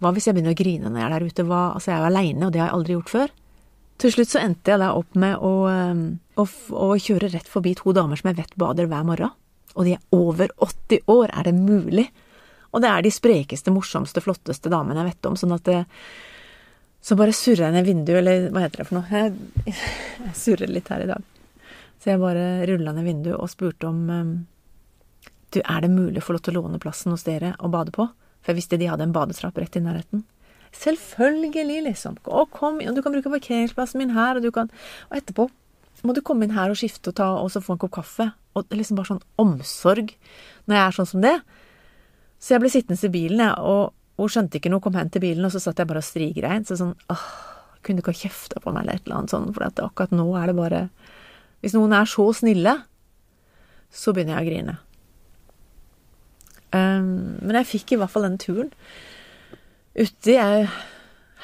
hva 0.00 0.10
hvis 0.14 0.26
jeg 0.28 0.36
begynner 0.36 0.54
å 0.56 0.58
grine 0.58 0.90
når 0.90 1.00
jeg 1.00 1.06
er 1.06 1.14
der 1.14 1.26
ute? 1.28 1.46
Hva, 1.48 1.62
altså, 1.76 1.90
jeg 1.90 1.96
er 1.96 2.02
jo 2.02 2.10
aleine, 2.10 2.46
og 2.46 2.54
det 2.54 2.60
har 2.60 2.70
jeg 2.70 2.76
aldri 2.78 2.96
gjort 2.96 3.12
før. 3.12 3.34
Til 4.02 4.14
slutt 4.14 4.32
så 4.32 4.42
endte 4.42 4.72
jeg 4.72 4.82
da 4.82 4.90
opp 4.98 5.18
med 5.20 5.36
å, 5.38 5.52
um, 5.70 6.04
å, 6.40 6.46
å, 6.74 6.88
kjøre 6.98 7.30
rett 7.30 7.48
forbi 7.50 7.76
to 7.78 7.94
damer 7.94 8.18
som 8.18 8.32
jeg 8.32 8.40
vet 8.40 8.56
bader 8.60 8.88
hver 8.90 9.06
morgen. 9.06 9.34
Og 9.74 9.86
de 9.86 9.94
er 9.96 10.02
over 10.14 10.50
80 10.64 11.04
år, 11.10 11.30
er 11.30 11.48
det 11.48 11.54
mulig? 11.56 12.08
Og 12.74 12.82
det 12.82 12.90
er 12.90 13.04
de 13.04 13.12
sprekeste, 13.14 13.72
morsomste, 13.74 14.22
flotteste 14.24 14.72
damene 14.72 15.04
jeg 15.04 15.12
vet 15.12 15.30
om, 15.30 15.38
sånn 15.38 15.54
at 15.54 15.68
det, 15.68 15.84
Så 17.04 17.16
bare 17.20 17.36
surrer 17.36 17.68
jeg 17.68 17.76
ned 17.76 17.86
vinduet, 17.86 18.18
eller 18.22 18.48
hva 18.50 18.64
heter 18.64 18.82
det 18.82 18.88
for 18.88 18.98
noe? 18.98 19.06
Jeg, 19.12 19.76
jeg 20.24 20.36
surrer 20.40 20.72
litt 20.72 20.90
her 20.90 21.04
i 21.04 21.10
dag. 21.12 21.33
Så 22.04 22.12
jeg 22.12 22.20
bare 22.20 22.66
rulla 22.68 22.92
ned 22.92 23.06
vinduet 23.06 23.38
og 23.40 23.48
spurte 23.48 23.88
om 23.88 24.04
um, 24.12 24.32
Du, 25.54 25.62
er 25.64 25.80
det 25.80 25.88
mulig 25.88 26.20
å 26.20 26.26
få 26.26 26.34
lov 26.36 26.42
til 26.44 26.58
å 26.58 26.60
låne 26.60 26.80
plassen 26.82 27.14
hos 27.14 27.24
dere 27.24 27.54
og 27.56 27.72
bade 27.72 27.94
på? 27.96 28.04
For 28.44 28.52
jeg 28.52 28.58
visste 28.58 28.76
de 28.76 28.90
hadde 28.90 29.06
en 29.06 29.14
badetrapp 29.14 29.56
rett 29.56 29.78
i 29.78 29.80
nærheten. 29.80 30.26
Selvfølgelig, 30.76 31.78
liksom. 31.86 32.18
Å, 32.28 32.44
kom 32.52 32.82
og 32.82 32.96
du 32.96 33.00
kan 33.00 33.14
bruke 33.14 33.32
parkeringsplassen 33.32 34.02
min 34.02 34.12
her, 34.12 34.36
og 34.36 34.44
du 34.44 34.50
kan 34.52 34.68
Og 35.08 35.16
etterpå 35.16 35.48
må 36.04 36.12
du 36.12 36.20
komme 36.20 36.44
inn 36.44 36.52
her 36.52 36.68
og 36.68 36.76
skifte 36.76 37.14
og 37.14 37.16
ta, 37.16 37.30
og 37.40 37.48
så 37.54 37.62
få 37.64 37.78
en 37.78 37.80
kopp 37.80 37.94
kaffe. 37.96 38.26
Og 38.52 38.68
liksom 38.76 38.98
bare 38.98 39.14
sånn 39.14 39.24
omsorg 39.40 40.12
når 40.68 40.76
jeg 40.76 40.82
er 40.84 40.96
sånn 40.98 41.08
som 41.08 41.24
det. 41.24 41.38
Så 42.36 42.52
jeg 42.52 42.60
ble 42.60 42.72
sittende 42.74 43.08
i 43.08 43.14
bilen, 43.14 43.40
jeg, 43.40 43.54
og 43.64 44.20
hun 44.20 44.32
skjønte 44.34 44.60
ikke 44.60 44.74
noe, 44.74 44.84
kom 44.84 44.98
hen 44.98 45.08
til 45.14 45.24
bilen, 45.24 45.46
og 45.48 45.54
så 45.54 45.62
satt 45.64 45.80
jeg 45.80 45.88
bare 45.88 46.02
og 46.02 46.06
strigrein. 46.06 46.66
Så 46.68 46.76
sånn 46.76 46.92
åh, 47.14 47.24
kunne 47.80 48.02
du 48.02 48.04
ikke 48.04 48.12
ha 48.12 48.20
kjefta 48.26 48.60
på 48.60 48.74
meg 48.74 48.84
eller 48.84 49.00
et 49.00 49.08
eller 49.08 49.22
annet 49.22 49.32
sånn, 49.32 49.48
for 49.56 49.64
akkurat 49.70 50.12
nå 50.12 50.26
er 50.36 50.52
det 50.52 50.58
bare 50.58 50.82
Hvis 51.64 51.72
noen 51.72 51.94
er 51.96 52.08
så 52.08 52.26
snille, 52.36 52.74
så 53.88 54.12
begynner 54.12 54.36
jeg 54.36 54.44
å 54.44 54.50
grine. 54.50 54.74
Um, 56.74 57.38
men 57.40 57.56
jeg 57.62 57.70
fikk 57.70 57.94
i 57.94 57.98
hvert 58.00 58.12
fall 58.12 58.26
den 58.26 58.36
turen 58.42 58.72
uti. 59.94 60.34
Jeg 60.34 60.66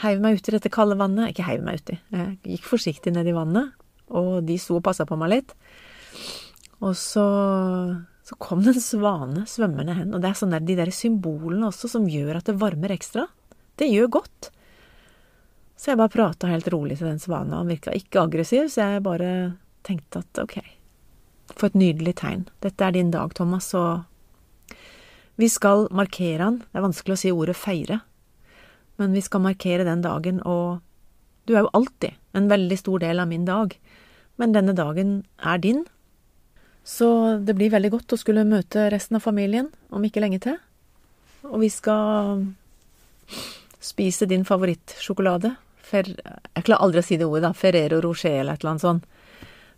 heiv 0.03 0.21
meg 0.21 0.37
uti 0.37 0.53
dette 0.53 0.73
kalde 0.73 0.99
vannet. 1.01 1.33
Ikke 1.33 1.47
heiv 1.47 1.65
meg 1.65 1.81
uti, 1.81 1.97
jeg 2.13 2.37
gikk 2.57 2.69
forsiktig 2.69 3.15
ned 3.15 3.31
i 3.31 3.37
vannet, 3.37 3.73
og 4.13 4.43
de 4.45 4.59
sto 4.61 4.77
og 4.81 4.85
passa 4.85 5.07
på 5.09 5.19
meg 5.21 5.33
litt. 5.37 5.57
Og 6.85 6.93
så, 6.99 7.27
så 8.27 8.39
kom 8.43 8.65
det 8.65 8.75
en 8.75 8.85
svane 8.85 9.47
svømmende 9.49 9.97
hen, 9.97 10.13
og 10.13 10.21
det 10.21 10.33
er 10.33 10.41
sånn 10.41 10.57
der, 10.57 10.65
de 10.65 10.79
der 10.83 10.93
symbolene 10.95 11.69
også 11.69 11.93
som 11.93 12.09
gjør 12.11 12.41
at 12.41 12.51
det 12.51 12.59
varmer 12.61 12.93
ekstra. 12.97 13.29
Det 13.81 13.89
gjør 13.89 14.13
godt. 14.21 14.51
Så 15.81 15.93
jeg 15.93 16.01
bare 16.01 16.13
prata 16.13 16.51
helt 16.51 16.69
rolig 16.73 16.99
til 17.01 17.09
den 17.09 17.23
svanen. 17.23 17.57
han 17.57 17.71
virka 17.71 17.95
ikke 17.97 18.27
aggressiv, 18.27 18.69
så 18.69 18.85
jeg 18.85 19.05
bare 19.05 19.31
tenkte 19.87 20.23
at 20.25 20.43
ok, 20.43 20.59
for 21.55 21.71
et 21.71 21.79
nydelig 21.79 22.17
tegn. 22.21 22.47
Dette 22.65 22.87
er 22.87 22.97
din 22.97 23.13
dag, 23.15 23.35
Thomas, 23.37 23.73
og 23.75 24.05
vi 25.41 25.49
skal 25.49 25.87
markere 25.95 26.45
han, 26.45 26.61
det 26.69 26.81
er 26.81 26.87
vanskelig 26.87 27.17
å 27.17 27.21
si 27.23 27.33
ordet 27.33 27.57
feire, 27.57 28.01
men 29.01 29.17
vi 29.17 29.23
skal 29.25 29.45
markere 29.45 29.87
den 29.89 30.03
dagen, 30.05 30.43
og 30.45 30.83
du 31.49 31.55
er 31.57 31.65
jo 31.65 31.73
alltid 31.79 32.19
en 32.37 32.51
veldig 32.51 32.77
stor 32.79 33.01
del 33.03 33.23
av 33.23 33.31
min 33.31 33.47
dag, 33.49 33.73
men 34.41 34.53
denne 34.57 34.75
dagen 34.77 35.23
er 35.41 35.61
din. 35.63 35.85
Så 36.85 37.39
det 37.45 37.55
blir 37.57 37.73
veldig 37.73 37.91
godt 37.93 38.15
å 38.15 38.19
skulle 38.21 38.47
møte 38.49 38.89
resten 38.93 39.19
av 39.19 39.25
familien 39.25 39.69
om 39.93 40.05
ikke 40.05 40.23
lenge 40.23 40.41
til. 40.45 40.57
Og 41.49 41.61
vi 41.63 41.71
skal 41.73 42.45
spise 43.81 44.29
din 44.29 44.45
favorittsjokolade. 44.49 45.55
Fer, 45.91 46.09
jeg 46.09 46.65
klarer 46.67 46.85
aldri 46.85 47.03
å 47.03 47.07
si 47.07 47.19
det 47.21 47.29
ordet, 47.29 47.49
da. 47.49 47.53
Ferrero 47.57 48.01
Rocher 48.05 48.41
eller 48.41 48.57
et 48.57 48.65
eller 48.65 48.75
annet 48.75 48.85
sånt. 48.85 49.09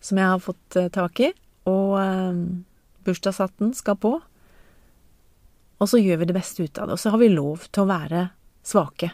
Som 0.03 0.19
jeg 0.21 0.29
har 0.33 0.43
fått 0.43 0.79
eh, 0.79 0.91
tak 0.93 1.23
i. 1.23 1.31
Og 1.71 1.97
eh, 2.03 2.43
bursdagshatten 3.07 3.73
skal 3.79 3.99
på. 4.03 4.17
Og 5.83 5.91
så 5.91 5.99
gjør 5.99 6.23
vi 6.23 6.31
det 6.31 6.37
beste 6.37 6.63
ut 6.63 6.79
av 6.79 6.89
det. 6.89 6.97
Og 6.97 7.03
så 7.03 7.11
har 7.15 7.23
vi 7.23 7.33
lov 7.33 7.67
til 7.71 7.85
å 7.85 7.91
være 7.91 8.29
svake. 8.67 9.11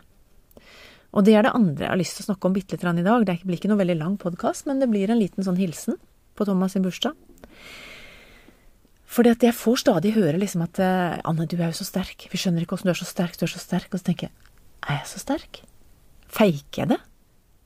Og 1.17 1.25
det 1.25 1.39
er 1.39 1.47
det 1.47 1.55
andre 1.57 1.87
jeg 1.87 1.93
har 1.95 2.01
lyst 2.01 2.19
til 2.19 2.27
å 2.27 2.31
snakke 2.31 2.49
om 2.49 2.57
bitte 2.57 2.77
litt 2.77 2.85
i 2.85 3.07
dag. 3.07 3.25
Det 3.25 3.39
blir 3.45 3.57
ikke 3.57 3.71
noe 3.71 3.81
veldig 3.81 3.97
lang 3.97 4.19
podkast, 4.21 4.67
men 4.69 4.83
det 4.83 4.91
blir 4.91 5.09
en 5.09 5.21
liten 5.21 5.47
sånn 5.47 5.61
hilsen 5.61 5.97
på 6.37 6.47
Thomas 6.47 6.77
sin 6.77 6.85
bursdag. 6.85 7.17
Fordi 9.09 9.33
at 9.33 9.43
jeg 9.43 9.57
får 9.57 9.81
stadig 9.81 10.13
høre 10.19 10.39
liksom 10.39 10.67
at 10.67 10.79
eh, 10.85 11.17
'Anne, 11.25 11.49
du 11.49 11.57
er 11.57 11.73
jo 11.73 11.81
så 11.81 11.89
sterk. 11.89 12.29
Vi 12.29 12.39
skjønner 12.39 12.63
ikke 12.63 12.77
åssen 12.77 12.91
du 12.91 12.93
er 12.93 13.01
så 13.01 13.09
sterk. 13.09 13.39
Du 13.41 13.49
er 13.49 13.55
så 13.55 13.63
sterk.' 13.63 13.89
Og 13.89 14.03
så 14.03 14.13
tenker 14.13 14.29
jeg 14.29 14.35
'Er 14.85 15.01
jeg 15.01 15.09
så 15.09 15.19
sterk? 15.25 15.63
Feiker 16.29 16.85
jeg 16.85 16.89
det? 16.93 17.01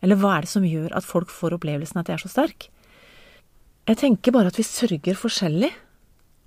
Eller 0.03 0.17
hva 0.17 0.37
er 0.39 0.47
det 0.47 0.53
som 0.55 0.63
gjør 0.63 0.95
at 0.95 1.05
folk 1.05 1.29
får 1.29 1.59
opplevelsen 1.59 1.99
at 1.99 2.07
jeg 2.07 2.15
er 2.15 2.23
så 2.23 2.31
sterk?' 2.31 2.71
Jeg 3.91 3.99
tenker 3.99 4.35
bare 4.35 4.53
at 4.53 4.59
vi 4.61 4.67
sørger 4.67 5.19
forskjellig. 5.19 5.73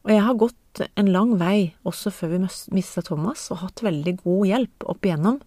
Og 0.05 0.13
jeg 0.13 0.21
har 0.23 0.37
gått 0.39 0.83
en 0.85 1.09
lang 1.11 1.33
vei, 1.39 1.73
også 1.87 2.11
før 2.13 2.35
vi 2.35 2.39
mista 2.75 3.01
Thomas, 3.03 3.47
og 3.51 3.63
hatt 3.63 3.83
veldig 3.83 4.13
god 4.21 4.47
hjelp 4.51 4.85
opp 4.91 5.07
igjennom 5.07 5.41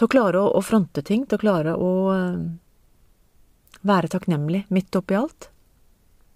til 0.00 0.06
å 0.06 0.10
klare 0.14 0.40
å, 0.40 0.60
fronte 0.64 1.02
ting, 1.04 1.26
til 1.28 1.36
å 1.36 1.42
klare 1.42 1.74
å 1.76 1.90
eh, 2.14 2.38
være 3.84 4.08
takknemlig 4.14 4.62
midt 4.72 4.96
oppi 4.96 5.18
alt, 5.18 5.50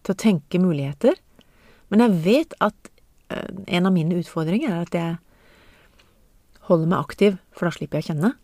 til 0.05 0.13
å 0.13 0.21
tenke 0.21 0.61
muligheter. 0.61 1.17
Men 1.89 2.05
jeg 2.05 2.19
vet 2.27 2.57
at 2.61 2.91
eh, 3.33 3.49
en 3.79 3.89
av 3.89 3.95
mine 3.95 4.21
utfordringer 4.21 4.69
er 4.69 4.85
at 4.85 4.99
jeg 4.99 5.17
holder 6.69 6.93
meg 6.93 7.01
aktiv, 7.01 7.41
for 7.57 7.71
da 7.71 7.73
slipper 7.73 8.03
jeg 8.03 8.05
å 8.05 8.11
kjenne. 8.13 8.35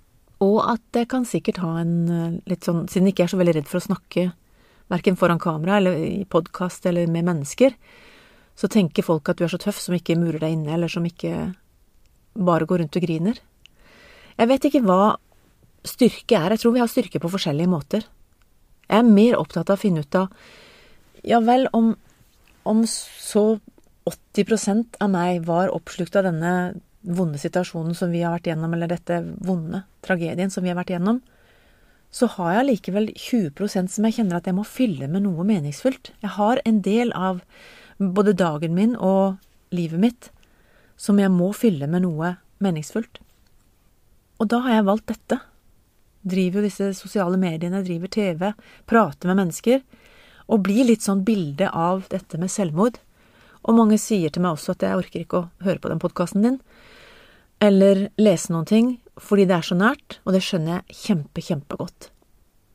Og 0.41 0.57
at 0.73 0.97
jeg 0.97 1.11
kan 1.13 1.29
sikkert 1.29 1.61
ha 1.61 1.75
en 1.83 1.97
eh, 2.09 2.41
litt 2.49 2.65
sånn, 2.65 2.87
siden 2.89 3.11
jeg 3.11 3.19
ikke 3.19 3.29
er 3.29 3.35
så 3.35 3.43
veldig 3.43 3.59
redd 3.61 3.69
for 3.69 3.83
å 3.83 3.89
snakke 3.91 4.31
verken 4.91 5.17
foran 5.19 5.41
kamera 5.41 5.79
eller 5.79 5.97
i 5.97 6.25
podkast 6.29 6.87
eller 6.87 7.11
med 7.11 7.27
mennesker, 7.29 7.75
så 8.59 8.69
tenker 8.69 9.07
folk 9.07 9.29
at 9.31 9.39
du 9.39 9.47
er 9.47 9.53
så 9.53 9.61
tøff 9.61 9.79
som 9.81 9.95
ikke 9.97 10.19
murer 10.21 10.43
deg 10.43 10.57
inne, 10.57 10.75
eller 10.75 10.91
som 10.91 11.07
ikke 11.07 11.53
bare 12.35 12.67
går 12.69 12.83
rundt 12.83 12.99
og 12.99 13.05
griner. 13.07 13.39
Jeg 14.37 14.51
vet 14.51 14.67
ikke 14.69 14.83
hva 14.85 15.17
styrke 15.87 16.37
er. 16.37 16.55
Jeg 16.55 16.63
tror 16.63 16.75
vi 16.75 16.83
har 16.83 16.91
styrke 16.91 17.23
på 17.23 17.31
forskjellige 17.33 17.71
måter. 17.71 18.05
Jeg 18.91 18.99
er 19.01 19.09
mer 19.09 19.39
opptatt 19.39 19.71
av 19.71 19.79
å 19.79 19.81
finne 19.81 20.05
ut 20.05 20.19
av 20.19 20.33
Ja 21.21 21.37
vel, 21.45 21.67
om, 21.77 21.93
om 22.65 22.79
så 22.89 23.61
80% 24.09 24.97
av 25.05 25.11
meg 25.13 25.43
var 25.45 25.73
oppslukt 25.75 26.17
av 26.17 26.25
denne 26.25 26.53
vonde 27.01 27.41
situasjonen 27.41 27.97
som 27.97 28.13
vi 28.13 28.23
har 28.25 28.33
vært 28.33 28.49
gjennom, 28.49 28.73
eller 28.73 28.89
dette 28.89 29.21
vonde 29.45 29.83
tragedien 30.05 30.53
som 30.53 30.65
vi 30.65 30.73
har 30.73 30.79
vært 30.79 30.95
gjennom, 30.95 31.21
så 32.11 32.27
har 32.35 32.53
jeg 32.53 32.63
allikevel 32.65 33.09
20% 33.15 33.93
som 33.93 34.07
jeg 34.07 34.19
kjenner 34.19 34.41
at 34.41 34.49
jeg 34.51 34.57
må 34.57 34.65
fylle 34.67 35.07
med 35.11 35.25
noe 35.25 35.47
meningsfullt. 35.47 36.11
Jeg 36.25 36.35
har 36.37 36.61
en 36.67 36.81
del 36.83 37.13
av 37.15 37.41
både 37.99 38.35
dagen 38.35 38.75
min 38.75 38.97
og 38.97 39.39
livet 39.75 40.03
mitt 40.03 40.31
som 41.01 41.21
jeg 41.23 41.31
må 41.33 41.53
fylle 41.57 41.87
med 41.91 42.03
noe 42.05 42.35
meningsfullt. 42.61 43.21
Og 44.41 44.49
da 44.51 44.61
har 44.65 44.79
jeg 44.79 44.89
valgt 44.89 45.13
dette. 45.13 45.39
Driver 46.21 46.61
jo 46.61 46.67
disse 46.67 46.91
sosiale 46.99 47.39
mediene, 47.41 47.85
driver 47.85 48.11
TV, 48.13 48.51
prater 48.91 49.31
med 49.31 49.39
mennesker, 49.45 49.81
og 50.51 50.65
blir 50.67 50.89
litt 50.89 51.05
sånn 51.07 51.23
bilde 51.25 51.71
av 51.71 52.03
dette 52.11 52.41
med 52.41 52.53
selvmord. 52.53 52.99
Og 53.63 53.77
mange 53.77 54.01
sier 54.01 54.33
til 54.33 54.45
meg 54.45 54.57
også 54.57 54.75
at 54.75 54.85
jeg 54.85 54.99
orker 54.99 55.23
ikke 55.23 55.41
å 55.41 55.49
høre 55.65 55.81
på 55.81 55.93
den 55.93 56.03
podkasten 56.03 56.45
din, 56.45 56.59
eller 57.61 58.09
lese 58.21 58.53
noen 58.53 58.69
ting, 58.69 58.95
fordi 59.21 59.47
det 59.49 59.57
er 59.59 59.67
så 59.67 59.77
nært, 59.79 60.19
og 60.25 60.35
det 60.35 60.43
skjønner 60.45 60.81
jeg 60.81 60.99
kjempe, 61.05 61.45
kjempegodt. 61.45 62.11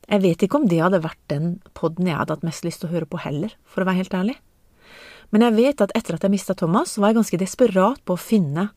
Jeg 0.06 0.22
vet 0.22 0.44
ikke 0.46 0.60
om 0.60 0.66
det 0.70 0.78
hadde 0.78 1.02
vært 1.02 1.22
den 1.32 1.56
poden 1.74 2.06
jeg 2.06 2.18
hadde 2.18 2.36
hatt 2.36 2.46
mest 2.46 2.66
lyst 2.66 2.82
til 2.82 2.90
å 2.90 2.94
høre 2.94 3.08
på 3.10 3.20
heller, 3.24 3.54
for 3.66 3.82
å 3.82 3.88
være 3.88 4.04
helt 4.04 4.14
ærlig. 4.14 4.36
Men 5.34 5.42
jeg 5.42 5.56
vet 5.56 5.82
at 5.82 5.94
etter 5.98 6.16
at 6.16 6.26
jeg 6.26 6.32
mista 6.32 6.54
Thomas, 6.54 6.94
var 7.02 7.10
jeg 7.10 7.18
ganske 7.18 7.40
desperat 7.42 8.02
på 8.06 8.14
å 8.14 8.20
finne 8.20 8.68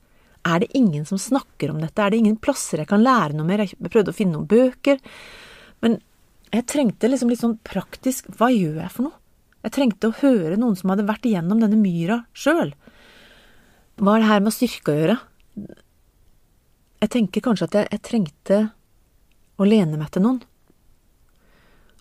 er 0.47 0.63
det 0.63 0.71
ingen 0.77 1.03
som 1.05 1.19
snakker 1.19 1.73
om 1.73 1.81
dette, 1.83 1.99
er 2.01 2.13
det 2.13 2.21
ingen 2.21 2.37
plasser 2.39 2.81
jeg 2.81 2.89
kan 2.89 3.03
lære 3.03 3.35
noe 3.35 3.47
mer, 3.47 3.65
jeg 3.67 3.91
prøvde 3.91 4.13
å 4.13 4.15
finne 4.15 4.37
noen 4.37 4.47
bøker, 4.49 5.01
men 5.83 5.99
jeg 6.49 6.65
trengte 6.71 7.09
liksom 7.11 7.29
litt 7.29 7.41
sånn 7.43 7.59
praktisk 7.67 8.31
hva 8.39 8.47
gjør 8.49 8.79
jeg 8.81 8.93
for 8.93 9.09
noe? 9.09 9.17
Jeg 9.67 9.75
trengte 9.75 10.09
å 10.09 10.15
høre 10.21 10.55
noen 10.57 10.77
som 10.79 10.93
hadde 10.93 11.05
vært 11.05 11.27
igjennom 11.27 11.59
denne 11.61 11.77
myra 11.77 12.21
sjøl. 12.31 12.71
Hva 13.99 14.15
har 14.15 14.23
det 14.23 14.29
her 14.29 14.45
med 14.45 14.55
styrke 14.55 14.93
å 14.93 14.97
gjøre? 14.97 15.17
Jeg 16.99 17.11
tenker 17.13 17.43
kanskje 17.43 17.69
at 17.69 17.75
jeg, 17.77 17.89
jeg 17.93 18.05
trengte 18.05 18.59
å 19.59 19.67
lene 19.67 19.99
meg 19.99 20.11
til 20.13 20.25
noen. 20.25 20.41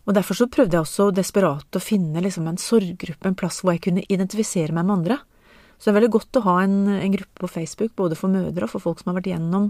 Og 0.08 0.14
derfor 0.16 0.38
så 0.38 0.48
prøvde 0.48 0.78
jeg 0.78 0.86
også 0.86 1.10
desperat 1.12 1.76
å 1.76 1.82
finne 1.82 2.22
liksom 2.24 2.46
en 2.48 2.60
sorggruppe, 2.60 3.28
en 3.28 3.36
plass 3.36 3.60
hvor 3.60 3.74
jeg 3.74 3.84
kunne 3.84 4.06
identifisere 4.08 4.72
meg 4.72 4.86
med 4.88 4.96
andre. 5.00 5.18
Så 5.76 5.88
det 5.88 5.92
er 5.92 5.98
veldig 5.98 6.14
godt 6.16 6.38
å 6.40 6.44
ha 6.46 6.54
en, 6.64 6.78
en, 6.96 7.12
gruppe 7.12 7.44
på 7.44 7.50
Facebook, 7.52 7.92
både 7.98 8.16
for 8.18 8.32
mødre 8.32 8.66
og 8.66 8.72
for 8.72 8.82
folk 8.82 9.02
som 9.02 9.12
har 9.12 9.18
vært 9.20 9.28
igjennom 9.30 9.68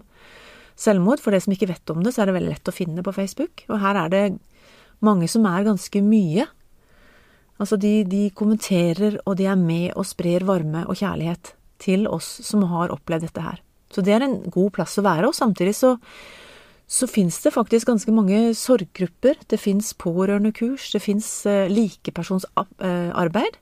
selvmord. 0.78 1.20
For 1.20 1.35
det 1.35 1.42
som 1.44 1.52
ikke 1.56 1.68
vet 1.73 1.92
om 1.92 2.04
det, 2.06 2.14
så 2.14 2.23
er 2.23 2.30
det 2.30 2.38
veldig 2.38 2.54
lett 2.54 2.70
å 2.70 2.76
finne 2.76 3.04
på 3.04 3.16
Facebook. 3.16 3.66
Og 3.68 3.82
her 3.82 3.99
er 4.04 4.14
det 4.14 4.25
mange 5.04 5.28
som 5.28 5.44
er 5.50 5.66
ganske 5.66 6.04
mye. 6.06 6.47
Altså, 7.58 7.76
de, 7.82 7.92
de 8.08 8.28
kommenterer, 8.38 9.18
og 9.26 9.37
de 9.42 9.50
er 9.50 9.58
med 9.58 9.90
og 9.99 10.06
sprer 10.06 10.47
varme 10.49 10.87
og 10.87 11.02
kjærlighet 11.02 11.56
til 11.82 12.06
oss 12.08 12.38
som 12.47 12.62
har 12.70 12.94
opplevd 12.94 13.26
dette 13.26 13.42
her. 13.42 13.58
Så 13.92 14.04
det 14.04 14.14
er 14.14 14.26
en 14.26 14.40
god 14.52 14.75
plass 14.76 14.99
å 15.00 15.07
være, 15.07 15.30
og 15.30 15.37
samtidig 15.37 15.75
så, 15.78 15.95
så 16.88 17.09
fins 17.11 17.38
det 17.45 17.54
faktisk 17.54 17.88
ganske 17.88 18.12
mange 18.14 18.52
sorggrupper. 18.59 19.40
Det 19.49 19.61
fins 19.61 19.95
pårørendekurs, 19.99 20.90
det 20.95 21.02
fins 21.04 21.30
uh, 21.49 21.64
likepersonsarbeid. 21.73 23.59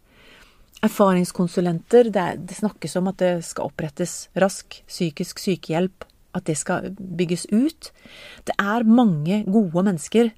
Erfaringskonsulenter, 0.87 2.11
det, 2.13 2.23
er, 2.23 2.41
det 2.43 2.59
snakkes 2.59 2.99
om 3.01 3.09
at 3.11 3.21
det 3.23 3.33
skal 3.47 3.71
opprettes 3.71 4.27
rask 4.39 4.81
psykisk 4.91 5.41
sykehjelp, 5.41 6.05
at 6.37 6.45
det 6.51 6.59
skal 6.61 6.91
bygges 6.99 7.47
ut. 7.55 7.93
Det 8.45 8.57
er 8.61 8.85
mange 8.85 9.41
gode 9.49 9.87
mennesker 9.87 10.35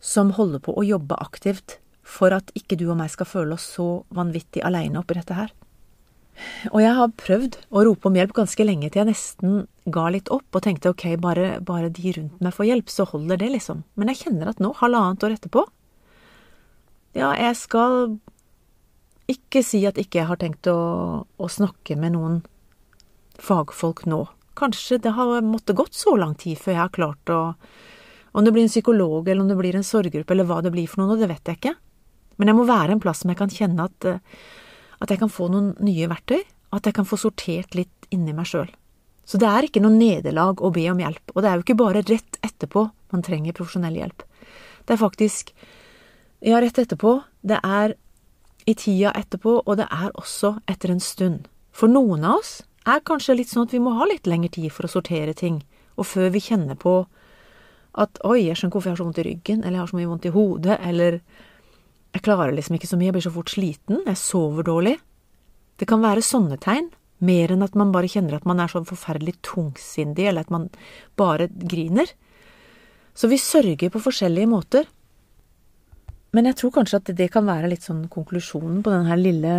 som 0.00 0.32
holder 0.36 0.62
på 0.64 0.76
å 0.76 0.86
jobbe 0.86 1.18
aktivt 1.20 1.80
for 2.06 2.34
at 2.34 2.50
ikke 2.58 2.78
du 2.78 2.88
og 2.88 2.98
meg 3.00 3.10
skal 3.12 3.28
føle 3.28 3.56
oss 3.56 3.66
så 3.76 4.02
vanvittig 4.14 4.64
aleine 4.66 5.02
oppi 5.02 5.18
dette 5.18 5.36
her. 5.36 5.52
Og 6.70 6.80
jeg 6.82 6.94
har 6.96 7.12
prøvd 7.20 7.58
å 7.70 7.84
rope 7.86 8.08
om 8.08 8.16
hjelp 8.18 8.32
ganske 8.36 8.64
lenge 8.66 8.90
til 8.90 9.02
jeg 9.02 9.10
nesten 9.10 9.60
ga 9.92 10.06
litt 10.12 10.30
opp 10.32 10.56
og 10.56 10.64
tenkte 10.64 10.92
ok, 10.92 11.06
bare, 11.20 11.58
bare 11.64 11.90
de 11.92 12.14
rundt 12.16 12.42
meg 12.44 12.54
får 12.56 12.68
hjelp, 12.68 12.92
så 12.92 13.06
holder 13.08 13.40
det, 13.40 13.50
liksom. 13.54 13.84
Men 14.00 14.12
jeg 14.12 14.24
kjenner 14.24 14.50
at 14.52 14.62
nå, 14.62 14.72
halvannet 14.80 15.26
år 15.26 15.36
etterpå 15.36 15.64
Ja, 17.18 17.32
jeg 17.34 17.56
skal 17.58 18.14
ikke 19.30 19.62
si 19.66 19.82
at 19.86 19.98
ikke 20.00 20.22
jeg 20.22 20.30
har 20.30 20.40
tenkt 20.40 20.68
å, 20.70 20.78
å 21.24 21.50
snakke 21.50 21.96
med 21.98 22.16
noen 22.16 22.40
fagfolk 23.40 24.04
nå. 24.10 24.24
Kanskje 24.58 24.98
det 25.02 25.14
har 25.16 25.40
måttet 25.46 25.78
gått 25.78 25.96
så 25.96 26.16
lang 26.18 26.34
tid 26.38 26.58
før 26.60 26.74
jeg 26.74 26.82
har 26.82 26.94
klart 26.94 27.32
å 27.32 27.40
Om 28.30 28.44
det 28.46 28.52
blir 28.54 28.62
en 28.62 28.70
psykolog, 28.70 29.26
eller 29.26 29.42
om 29.42 29.48
det 29.48 29.56
blir 29.58 29.74
en 29.74 29.82
sorggruppe, 29.82 30.30
eller 30.30 30.46
hva 30.46 30.60
det 30.62 30.70
blir 30.70 30.86
for 30.86 31.02
noe, 31.02 31.16
det 31.18 31.26
vet 31.26 31.48
jeg 31.50 31.58
ikke. 31.58 31.72
Men 32.38 32.52
jeg 32.52 32.56
må 32.60 32.66
være 32.68 32.94
en 32.94 33.00
plass 33.02 33.24
som 33.24 33.32
jeg 33.32 33.40
kan 33.40 33.50
kjenne 33.50 33.88
at 33.90 34.06
at 35.00 35.10
jeg 35.12 35.20
kan 35.22 35.32
få 35.32 35.48
noen 35.52 35.72
nye 35.84 36.08
verktøy, 36.10 36.42
at 36.76 36.86
jeg 36.86 36.96
kan 36.96 37.08
få 37.08 37.18
sortert 37.18 37.74
litt 37.74 38.10
inni 38.14 38.34
meg 38.36 38.48
sjøl. 38.50 38.68
Så 39.26 39.38
det 39.38 39.48
er 39.48 39.66
ikke 39.66 39.82
noe 39.82 39.94
nederlag 39.94 40.62
å 40.62 40.72
be 40.74 40.86
om 40.90 41.00
hjelp, 41.00 41.34
og 41.34 41.42
det 41.42 41.50
er 41.50 41.58
jo 41.58 41.64
ikke 41.64 41.78
bare 41.78 42.02
rett 42.06 42.38
etterpå 42.42 42.86
man 43.12 43.22
trenger 43.26 43.56
profesjonell 43.56 43.98
hjelp. 43.98 44.24
Det 44.86 44.94
er 44.94 45.00
faktisk 45.00 45.52
ja, 46.40 46.60
rett 46.62 46.78
etterpå, 46.78 47.20
det 47.46 47.60
er 47.62 47.94
i 48.68 48.74
tida 48.74 49.12
etterpå, 49.16 49.60
og 49.64 49.78
det 49.80 49.86
er 49.86 50.10
også 50.18 50.56
etter 50.70 50.92
en 50.94 51.02
stund. 51.02 51.46
For 51.72 51.90
noen 51.90 52.26
av 52.26 52.40
oss 52.40 52.60
er 52.88 53.04
kanskje 53.06 53.36
litt 53.38 53.50
sånn 53.52 53.68
at 53.68 53.74
vi 53.74 53.82
må 53.82 53.94
ha 53.98 54.08
litt 54.08 54.28
lengre 54.30 54.52
tid 54.56 54.72
for 54.74 54.88
å 54.88 54.92
sortere 54.92 55.34
ting, 55.36 55.60
og 55.96 56.08
før 56.08 56.30
vi 56.34 56.42
kjenner 56.42 56.78
på 56.80 57.02
at 58.00 58.20
oi, 58.26 58.46
jeg 58.46 58.56
skjønner 58.56 58.74
hvorfor 58.76 58.90
jeg 58.90 58.94
har 58.94 59.00
så 59.00 59.06
vondt 59.08 59.22
i 59.22 59.26
ryggen, 59.26 59.62
eller 59.62 59.78
jeg 59.78 59.82
har 59.82 59.90
så 59.90 59.98
mye 59.98 60.10
vondt 60.10 60.28
i 60.28 60.34
hodet, 60.34 60.76
eller 60.86 61.20
jeg 62.14 62.24
klarer 62.26 62.54
liksom 62.54 62.76
ikke 62.76 62.90
så 62.90 62.98
mye, 62.98 63.10
jeg 63.10 63.16
blir 63.18 63.26
så 63.26 63.34
fort 63.34 63.52
sliten, 63.52 64.00
jeg 64.06 64.18
sover 64.18 64.66
dårlig. 64.66 64.96
Det 65.78 65.86
kan 65.88 66.02
være 66.02 66.24
sånne 66.24 66.58
tegn, 66.60 66.90
mer 67.24 67.52
enn 67.52 67.64
at 67.64 67.76
man 67.78 67.92
bare 67.94 68.08
kjenner 68.10 68.38
at 68.38 68.46
man 68.48 68.60
er 68.62 68.72
så 68.72 68.82
forferdelig 68.86 69.36
tungsindig, 69.46 70.26
eller 70.28 70.46
at 70.46 70.52
man 70.52 70.68
bare 71.20 71.48
griner. 71.48 72.10
Så 73.14 73.30
vi 73.30 73.38
sørger 73.40 73.92
på 73.92 74.02
forskjellige 74.02 74.50
måter. 74.50 74.88
Men 76.34 76.46
jeg 76.46 76.60
tror 76.60 76.74
kanskje 76.78 77.00
at 77.00 77.12
det 77.18 77.30
kan 77.34 77.46
være 77.46 77.70
litt 77.72 77.84
sånn 77.86 78.04
konklusjonen 78.10 78.82
på 78.86 78.92
denne 78.92 79.16
lille, 79.18 79.54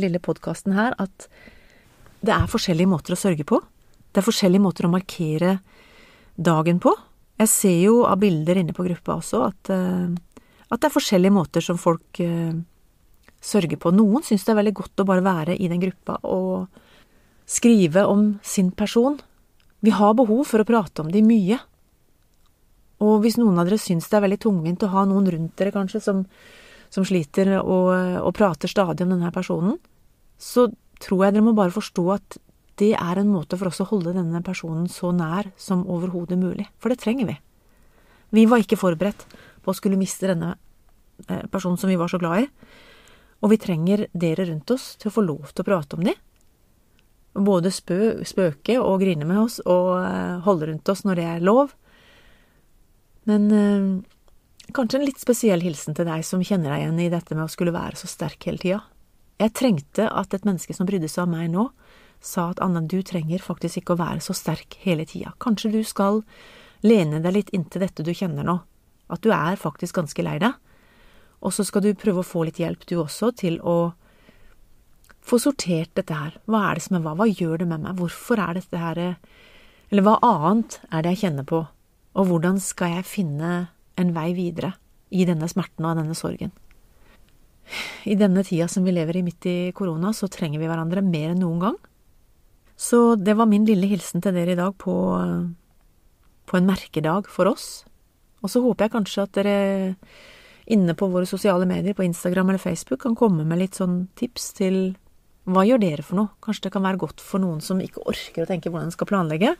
lille 0.00 0.20
podkasten 0.22 0.76
her, 0.76 0.96
at 0.98 1.28
det 2.24 2.32
er 2.32 2.50
forskjellige 2.50 2.90
måter 2.90 3.16
å 3.16 3.20
sørge 3.20 3.44
på. 3.48 3.60
Det 4.12 4.20
er 4.20 4.26
forskjellige 4.26 4.64
måter 4.64 4.88
å 4.88 4.92
markere 4.92 5.58
dagen 6.36 6.80
på. 6.82 6.92
Jeg 7.40 7.50
ser 7.50 7.78
jo 7.82 7.98
av 8.08 8.20
bilder 8.22 8.60
inne 8.60 8.74
på 8.76 8.86
gruppa 8.86 9.18
også 9.18 9.42
at 9.48 9.70
uh, 9.74 10.14
at 10.74 10.82
det 10.82 10.90
er 10.90 10.96
forskjellige 10.96 11.34
måter 11.34 11.64
som 11.64 11.78
folk 11.80 12.20
uh, 12.20 12.54
sørger 13.44 13.78
på. 13.80 13.92
Noen 13.94 14.24
syns 14.26 14.46
det 14.46 14.54
er 14.54 14.60
veldig 14.62 14.74
godt 14.80 15.04
å 15.04 15.08
bare 15.08 15.24
være 15.24 15.56
i 15.56 15.68
den 15.70 15.82
gruppa 15.82 16.18
og 16.26 16.66
skrive 17.46 18.06
om 18.08 18.34
sin 18.42 18.70
person. 18.72 19.18
Vi 19.84 19.92
har 19.92 20.16
behov 20.16 20.46
for 20.48 20.62
å 20.62 20.68
prate 20.68 21.04
om 21.04 21.10
de 21.12 21.20
mye. 21.24 21.58
Og 23.04 23.18
hvis 23.24 23.36
noen 23.36 23.58
av 23.60 23.68
dere 23.68 23.80
syns 23.80 24.08
det 24.08 24.16
er 24.16 24.24
veldig 24.24 24.40
tungvint 24.46 24.84
å 24.86 24.92
ha 24.94 25.04
noen 25.08 25.28
rundt 25.28 25.56
dere, 25.60 25.74
kanskje, 25.74 26.00
som, 26.00 26.24
som 26.94 27.04
sliter 27.04 27.58
og, 27.60 27.90
og, 28.22 28.32
prater 28.36 28.70
stadig 28.70 29.04
om 29.04 29.12
denne 29.12 29.32
personen, 29.34 29.76
så 30.40 30.70
tror 31.04 31.26
jeg 31.26 31.36
dere 31.36 31.44
må 31.44 31.52
bare 31.56 31.74
forstå 31.74 32.04
at 32.14 32.38
det 32.80 32.94
er 32.96 33.20
en 33.20 33.30
måte 33.30 33.58
for 33.58 33.70
oss 33.70 33.82
å 33.84 33.88
holde 33.90 34.16
denne 34.16 34.40
personen 34.46 34.88
så 34.90 35.12
nær 35.14 35.52
som 35.60 35.84
overhodet 35.90 36.38
mulig. 36.40 36.66
For 36.82 36.90
det 36.90 37.02
trenger 37.04 37.28
vi. 37.28 37.36
Vi 38.34 38.48
var 38.50 38.62
ikke 38.62 38.80
forberedt 38.80 39.26
på 39.62 39.70
å 39.70 39.76
skulle 39.76 40.00
miste 40.00 40.26
denne 40.30 40.54
eh, 40.54 40.63
personen 41.50 41.78
som 41.80 41.90
vi 41.90 41.98
var 42.00 42.10
så 42.10 42.18
glad 42.18 42.44
i. 42.44 42.48
Og 43.44 43.52
vi 43.52 43.60
trenger 43.60 44.06
dere 44.12 44.46
rundt 44.48 44.70
oss 44.72 44.94
til 45.00 45.10
å 45.10 45.14
få 45.14 45.24
lov 45.24 45.52
til 45.52 45.64
å 45.64 45.68
prate 45.68 45.98
om 45.98 46.06
de. 46.06 46.14
Både 47.34 47.72
spø, 47.74 48.24
spøke 48.24 48.78
og 48.80 49.02
grine 49.02 49.26
med 49.28 49.42
oss 49.42 49.58
og 49.64 49.98
eh, 49.98 50.38
holde 50.46 50.70
rundt 50.70 50.88
oss 50.88 51.02
når 51.04 51.18
det 51.18 51.26
er 51.28 51.44
lov. 51.44 51.74
Men 53.28 53.46
øh, 53.52 53.90
kanskje 54.76 55.00
en 55.00 55.06
litt 55.08 55.20
spesiell 55.20 55.64
hilsen 55.64 55.96
til 55.98 56.08
deg 56.08 56.24
som 56.24 56.44
kjenner 56.44 56.72
deg 56.72 56.84
igjen 56.84 57.02
i 57.04 57.10
dette 57.12 57.36
med 57.36 57.46
å 57.48 57.52
skulle 57.52 57.74
være 57.74 57.98
så 58.00 58.08
sterk 58.08 58.48
hele 58.48 58.62
tida. 58.62 58.80
Jeg 59.42 59.56
trengte 59.58 60.06
at 60.08 60.34
et 60.36 60.46
menneske 60.46 60.76
som 60.76 60.88
brydde 60.88 61.10
seg 61.10 61.26
om 61.26 61.34
meg 61.34 61.50
nå, 61.52 61.68
sa 62.24 62.48
at 62.54 62.62
Anna, 62.64 62.80
du 62.80 63.02
trenger 63.04 63.42
faktisk 63.42 63.82
ikke 63.82 63.96
å 63.96 64.00
være 64.00 64.22
så 64.24 64.32
sterk 64.36 64.78
hele 64.86 65.04
tida. 65.08 65.34
Kanskje 65.42 65.74
du 65.74 65.82
skal 65.84 66.22
lene 66.86 67.20
deg 67.20 67.34
litt 67.34 67.50
inntil 67.56 67.84
dette 67.84 68.06
du 68.06 68.14
kjenner 68.16 68.46
nå, 68.46 68.60
at 69.12 69.24
du 69.24 69.34
er 69.34 69.60
faktisk 69.60 69.98
ganske 69.98 70.24
lei 70.24 70.38
deg. 70.40 70.54
Og 71.44 71.52
så 71.52 71.66
skal 71.66 71.84
du 71.84 71.92
prøve 71.98 72.22
å 72.22 72.26
få 72.26 72.46
litt 72.48 72.60
hjelp, 72.62 72.86
du 72.88 72.96
også, 73.02 73.30
til 73.36 73.58
å 73.60 73.92
få 75.24 75.38
sortert 75.40 75.92
dette 75.96 76.16
her. 76.16 76.38
Hva 76.48 76.70
er 76.70 76.78
det 76.78 76.84
som 76.86 76.98
er 76.98 77.04
hva? 77.04 77.14
Hva 77.18 77.28
gjør 77.28 77.62
det 77.62 77.68
med 77.68 77.84
meg? 77.84 78.00
Hvorfor 78.00 78.40
er 78.40 78.58
dette 78.58 78.80
her 78.80 79.00
Eller 79.04 80.04
hva 80.04 80.18
annet 80.24 80.80
er 80.90 81.04
det 81.04 81.14
jeg 81.14 81.26
kjenner 81.26 81.46
på? 81.48 81.64
Og 82.14 82.28
hvordan 82.28 82.60
skal 82.62 82.98
jeg 82.98 83.08
finne 83.08 83.52
en 84.00 84.12
vei 84.14 84.32
videre 84.34 84.74
i 85.14 85.26
denne 85.28 85.48
smerten 85.50 85.86
og 85.86 85.98
denne 86.00 86.16
sorgen? 86.18 86.52
I 88.04 88.16
denne 88.20 88.44
tida 88.44 88.68
som 88.68 88.84
vi 88.84 88.92
lever 88.92 89.18
i 89.18 89.24
midt 89.24 89.46
i 89.48 89.56
korona, 89.76 90.12
så 90.12 90.28
trenger 90.28 90.60
vi 90.60 90.68
hverandre 90.68 91.04
mer 91.04 91.32
enn 91.32 91.40
noen 91.40 91.62
gang. 91.62 91.78
Så 92.76 93.16
det 93.16 93.36
var 93.38 93.48
min 93.48 93.66
lille 93.68 93.88
hilsen 93.88 94.22
til 94.24 94.34
dere 94.36 94.54
i 94.54 94.58
dag 94.58 94.74
på, 94.80 94.94
på 96.44 96.58
en 96.58 96.68
merkedag 96.68 97.30
for 97.30 97.48
oss, 97.52 97.84
og 98.42 98.50
så 98.52 98.60
håper 98.60 98.86
jeg 98.86 98.94
kanskje 98.96 99.24
at 99.24 99.36
dere 99.38 99.58
inne 100.66 100.94
på 100.96 101.08
våre 101.12 101.28
sosiale 101.28 101.66
medier, 101.68 101.94
på 101.94 102.04
Instagram 102.06 102.50
eller 102.52 102.62
Facebook, 102.62 103.02
kan 103.02 103.16
komme 103.18 103.44
med 103.44 103.60
litt 103.60 103.78
sånn 103.78 104.06
tips 104.18 104.52
til 104.58 104.78
hva 105.44 105.64
gjør 105.68 105.82
dere 105.82 106.04
for 106.04 106.16
noe? 106.16 106.32
Kanskje 106.44 106.68
det 106.68 106.72
kan 106.72 106.84
være 106.86 107.02
godt 107.02 107.20
for 107.20 107.42
noen 107.42 107.60
som 107.60 107.80
ikke 107.84 108.06
orker 108.08 108.44
å 108.44 108.48
tenke 108.48 108.70
hvordan 108.72 108.88
en 108.88 108.94
skal 108.94 109.10
planlegge. 109.10 109.52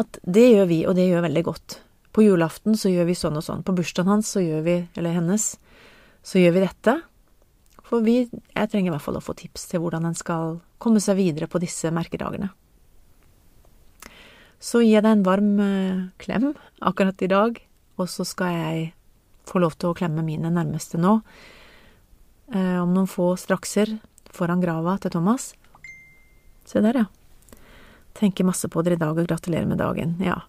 At 0.00 0.16
det 0.24 0.46
gjør 0.48 0.68
vi, 0.70 0.78
og 0.88 0.96
det 0.96 1.10
gjør 1.10 1.26
veldig 1.26 1.42
godt. 1.44 1.76
På 2.12 2.24
julaften 2.24 2.76
så 2.80 2.92
gjør 2.92 3.10
vi 3.10 3.16
sånn 3.16 3.36
og 3.36 3.44
sånn. 3.44 3.64
På 3.64 3.74
bursdagen 3.76 4.08
hans 4.08 4.32
så 4.32 4.40
gjør 4.40 4.64
vi, 4.64 4.76
eller 4.96 5.16
hennes, 5.18 5.50
så 6.24 6.40
gjør 6.40 6.56
vi 6.56 6.64
dette. 6.64 6.96
For 7.84 8.04
vi, 8.04 8.16
jeg 8.32 8.72
trenger 8.72 8.88
i 8.88 8.94
hvert 8.94 9.04
fall 9.04 9.20
å 9.20 9.24
få 9.24 9.36
tips 9.36 9.68
til 9.68 9.84
hvordan 9.84 10.08
en 10.08 10.16
skal 10.16 10.56
komme 10.80 11.02
seg 11.04 11.20
videre 11.20 11.50
på 11.52 11.60
disse 11.60 11.92
merkedagene. 11.92 12.48
Så 14.62 14.80
gir 14.80 14.96
jeg 14.96 15.04
deg 15.04 15.18
en 15.18 15.26
varm 15.26 15.52
eh, 15.60 16.02
klem 16.22 16.52
akkurat 16.80 17.24
i 17.26 17.28
dag, 17.28 17.58
og 18.00 18.08
så 18.08 18.24
skal 18.24 18.56
jeg 18.56 18.90
få 19.48 19.62
lov 19.62 19.76
til 19.78 19.90
å 19.90 19.96
klemme 19.96 20.24
mine 20.26 20.50
nærmeste 20.52 21.00
nå. 21.00 21.18
Eh, 22.52 22.78
om 22.82 22.92
noen 22.94 23.10
få 23.10 23.32
strakser 23.40 23.96
foran 24.32 24.62
grava 24.62 24.98
til 25.00 25.14
Thomas. 25.14 25.52
Se 26.68 26.80
der, 26.84 27.02
ja. 27.02 27.58
Tenker 28.18 28.46
masse 28.46 28.68
på 28.68 28.82
dere 28.84 28.98
i 28.98 29.00
dag 29.00 29.16
og 29.16 29.28
gratulerer 29.28 29.68
med 29.68 29.80
dagen. 29.80 30.16
Ja. 30.22 30.42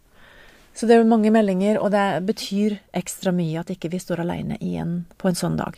Så 0.74 0.88
det 0.90 0.98
er 0.98 1.08
mange 1.08 1.32
meldinger, 1.34 1.80
og 1.80 1.94
det 1.94 2.26
betyr 2.28 2.80
ekstra 2.98 3.32
mye 3.36 3.62
at 3.62 3.72
ikke 3.74 3.92
vi 3.94 4.02
står 4.02 4.24
aleine 4.24 4.58
igjen 4.60 5.04
på 5.22 5.30
en 5.30 5.38
sånn 5.38 5.58
dag. 5.60 5.78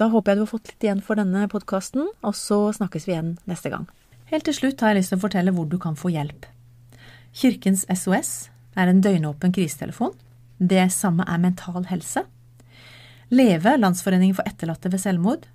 Da 0.00 0.08
håper 0.10 0.32
jeg 0.32 0.40
du 0.40 0.44
har 0.46 0.50
fått 0.50 0.70
litt 0.72 0.86
igjen 0.86 1.02
for 1.04 1.20
denne 1.20 1.46
podkasten, 1.52 2.08
og 2.24 2.36
så 2.36 2.62
snakkes 2.76 3.06
vi 3.06 3.14
igjen 3.14 3.34
neste 3.50 3.72
gang. 3.72 3.86
Helt 4.30 4.46
til 4.46 4.56
slutt 4.56 4.82
har 4.82 4.92
jeg 4.92 5.02
lyst 5.02 5.12
til 5.14 5.20
å 5.20 5.24
fortelle 5.26 5.54
hvor 5.54 5.68
du 5.68 5.76
kan 5.82 5.98
få 5.98 6.12
hjelp. 6.14 6.46
Kirkens 7.36 7.84
SOS 7.86 8.50
er 8.78 8.90
en 8.90 9.02
døgnåpen 9.04 9.54
krisetelefon. 9.54 10.14
Det 10.60 10.90
samme 10.92 11.24
er 11.24 11.40
Mental 11.40 11.86
Helse. 11.88 12.26
Leve, 13.32 13.76
Landsforeningen 13.78 14.36
for 14.36 14.44
etterlatte 14.44 14.92
ved 14.92 15.00
selvmord. 15.00 15.46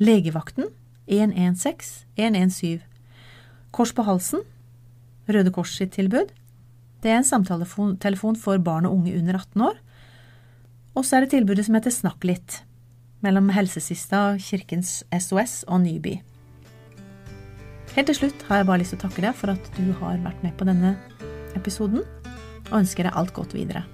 Legevakten 0.00 0.70
116 1.06 2.06
117. 2.16 2.80
Kors 3.72 3.92
på 3.92 4.04
halsen, 4.04 4.42
Røde 5.28 5.52
Kors 5.52 5.76
sitt 5.76 5.94
tilbud. 5.96 6.32
Det 7.02 7.10
er 7.10 7.20
en 7.20 7.26
samtaletelefon 7.28 8.36
for 8.36 8.58
barn 8.58 8.86
og 8.86 8.98
unge 8.98 9.14
under 9.18 9.38
18 9.40 9.64
år. 9.68 9.78
Og 10.94 11.04
så 11.04 11.16
er 11.16 11.24
det 11.24 11.32
tilbudet 11.32 11.64
som 11.66 11.76
heter 11.76 11.92
Snakk 11.92 12.24
litt, 12.24 12.60
mellom 13.24 13.48
Helsesista, 13.52 14.36
Kirkens 14.38 15.00
SOS 15.12 15.62
og 15.68 15.80
Nyby. 15.86 16.18
Helt 17.96 18.08
til 18.08 18.16
slutt 18.16 18.44
har 18.48 18.60
jeg 18.60 18.68
bare 18.68 18.80
lyst 18.80 18.94
til 18.94 19.00
å 19.00 19.06
takke 19.06 19.24
deg 19.24 19.36
for 19.36 19.52
at 19.52 19.72
du 19.76 19.88
har 20.00 20.20
vært 20.24 20.44
med 20.44 20.56
på 20.56 20.68
denne 20.68 20.94
episoden, 21.58 22.04
og 22.70 22.78
ønsker 22.84 23.08
deg 23.08 23.18
alt 23.18 23.34
godt 23.36 23.56
videre. 23.56 23.84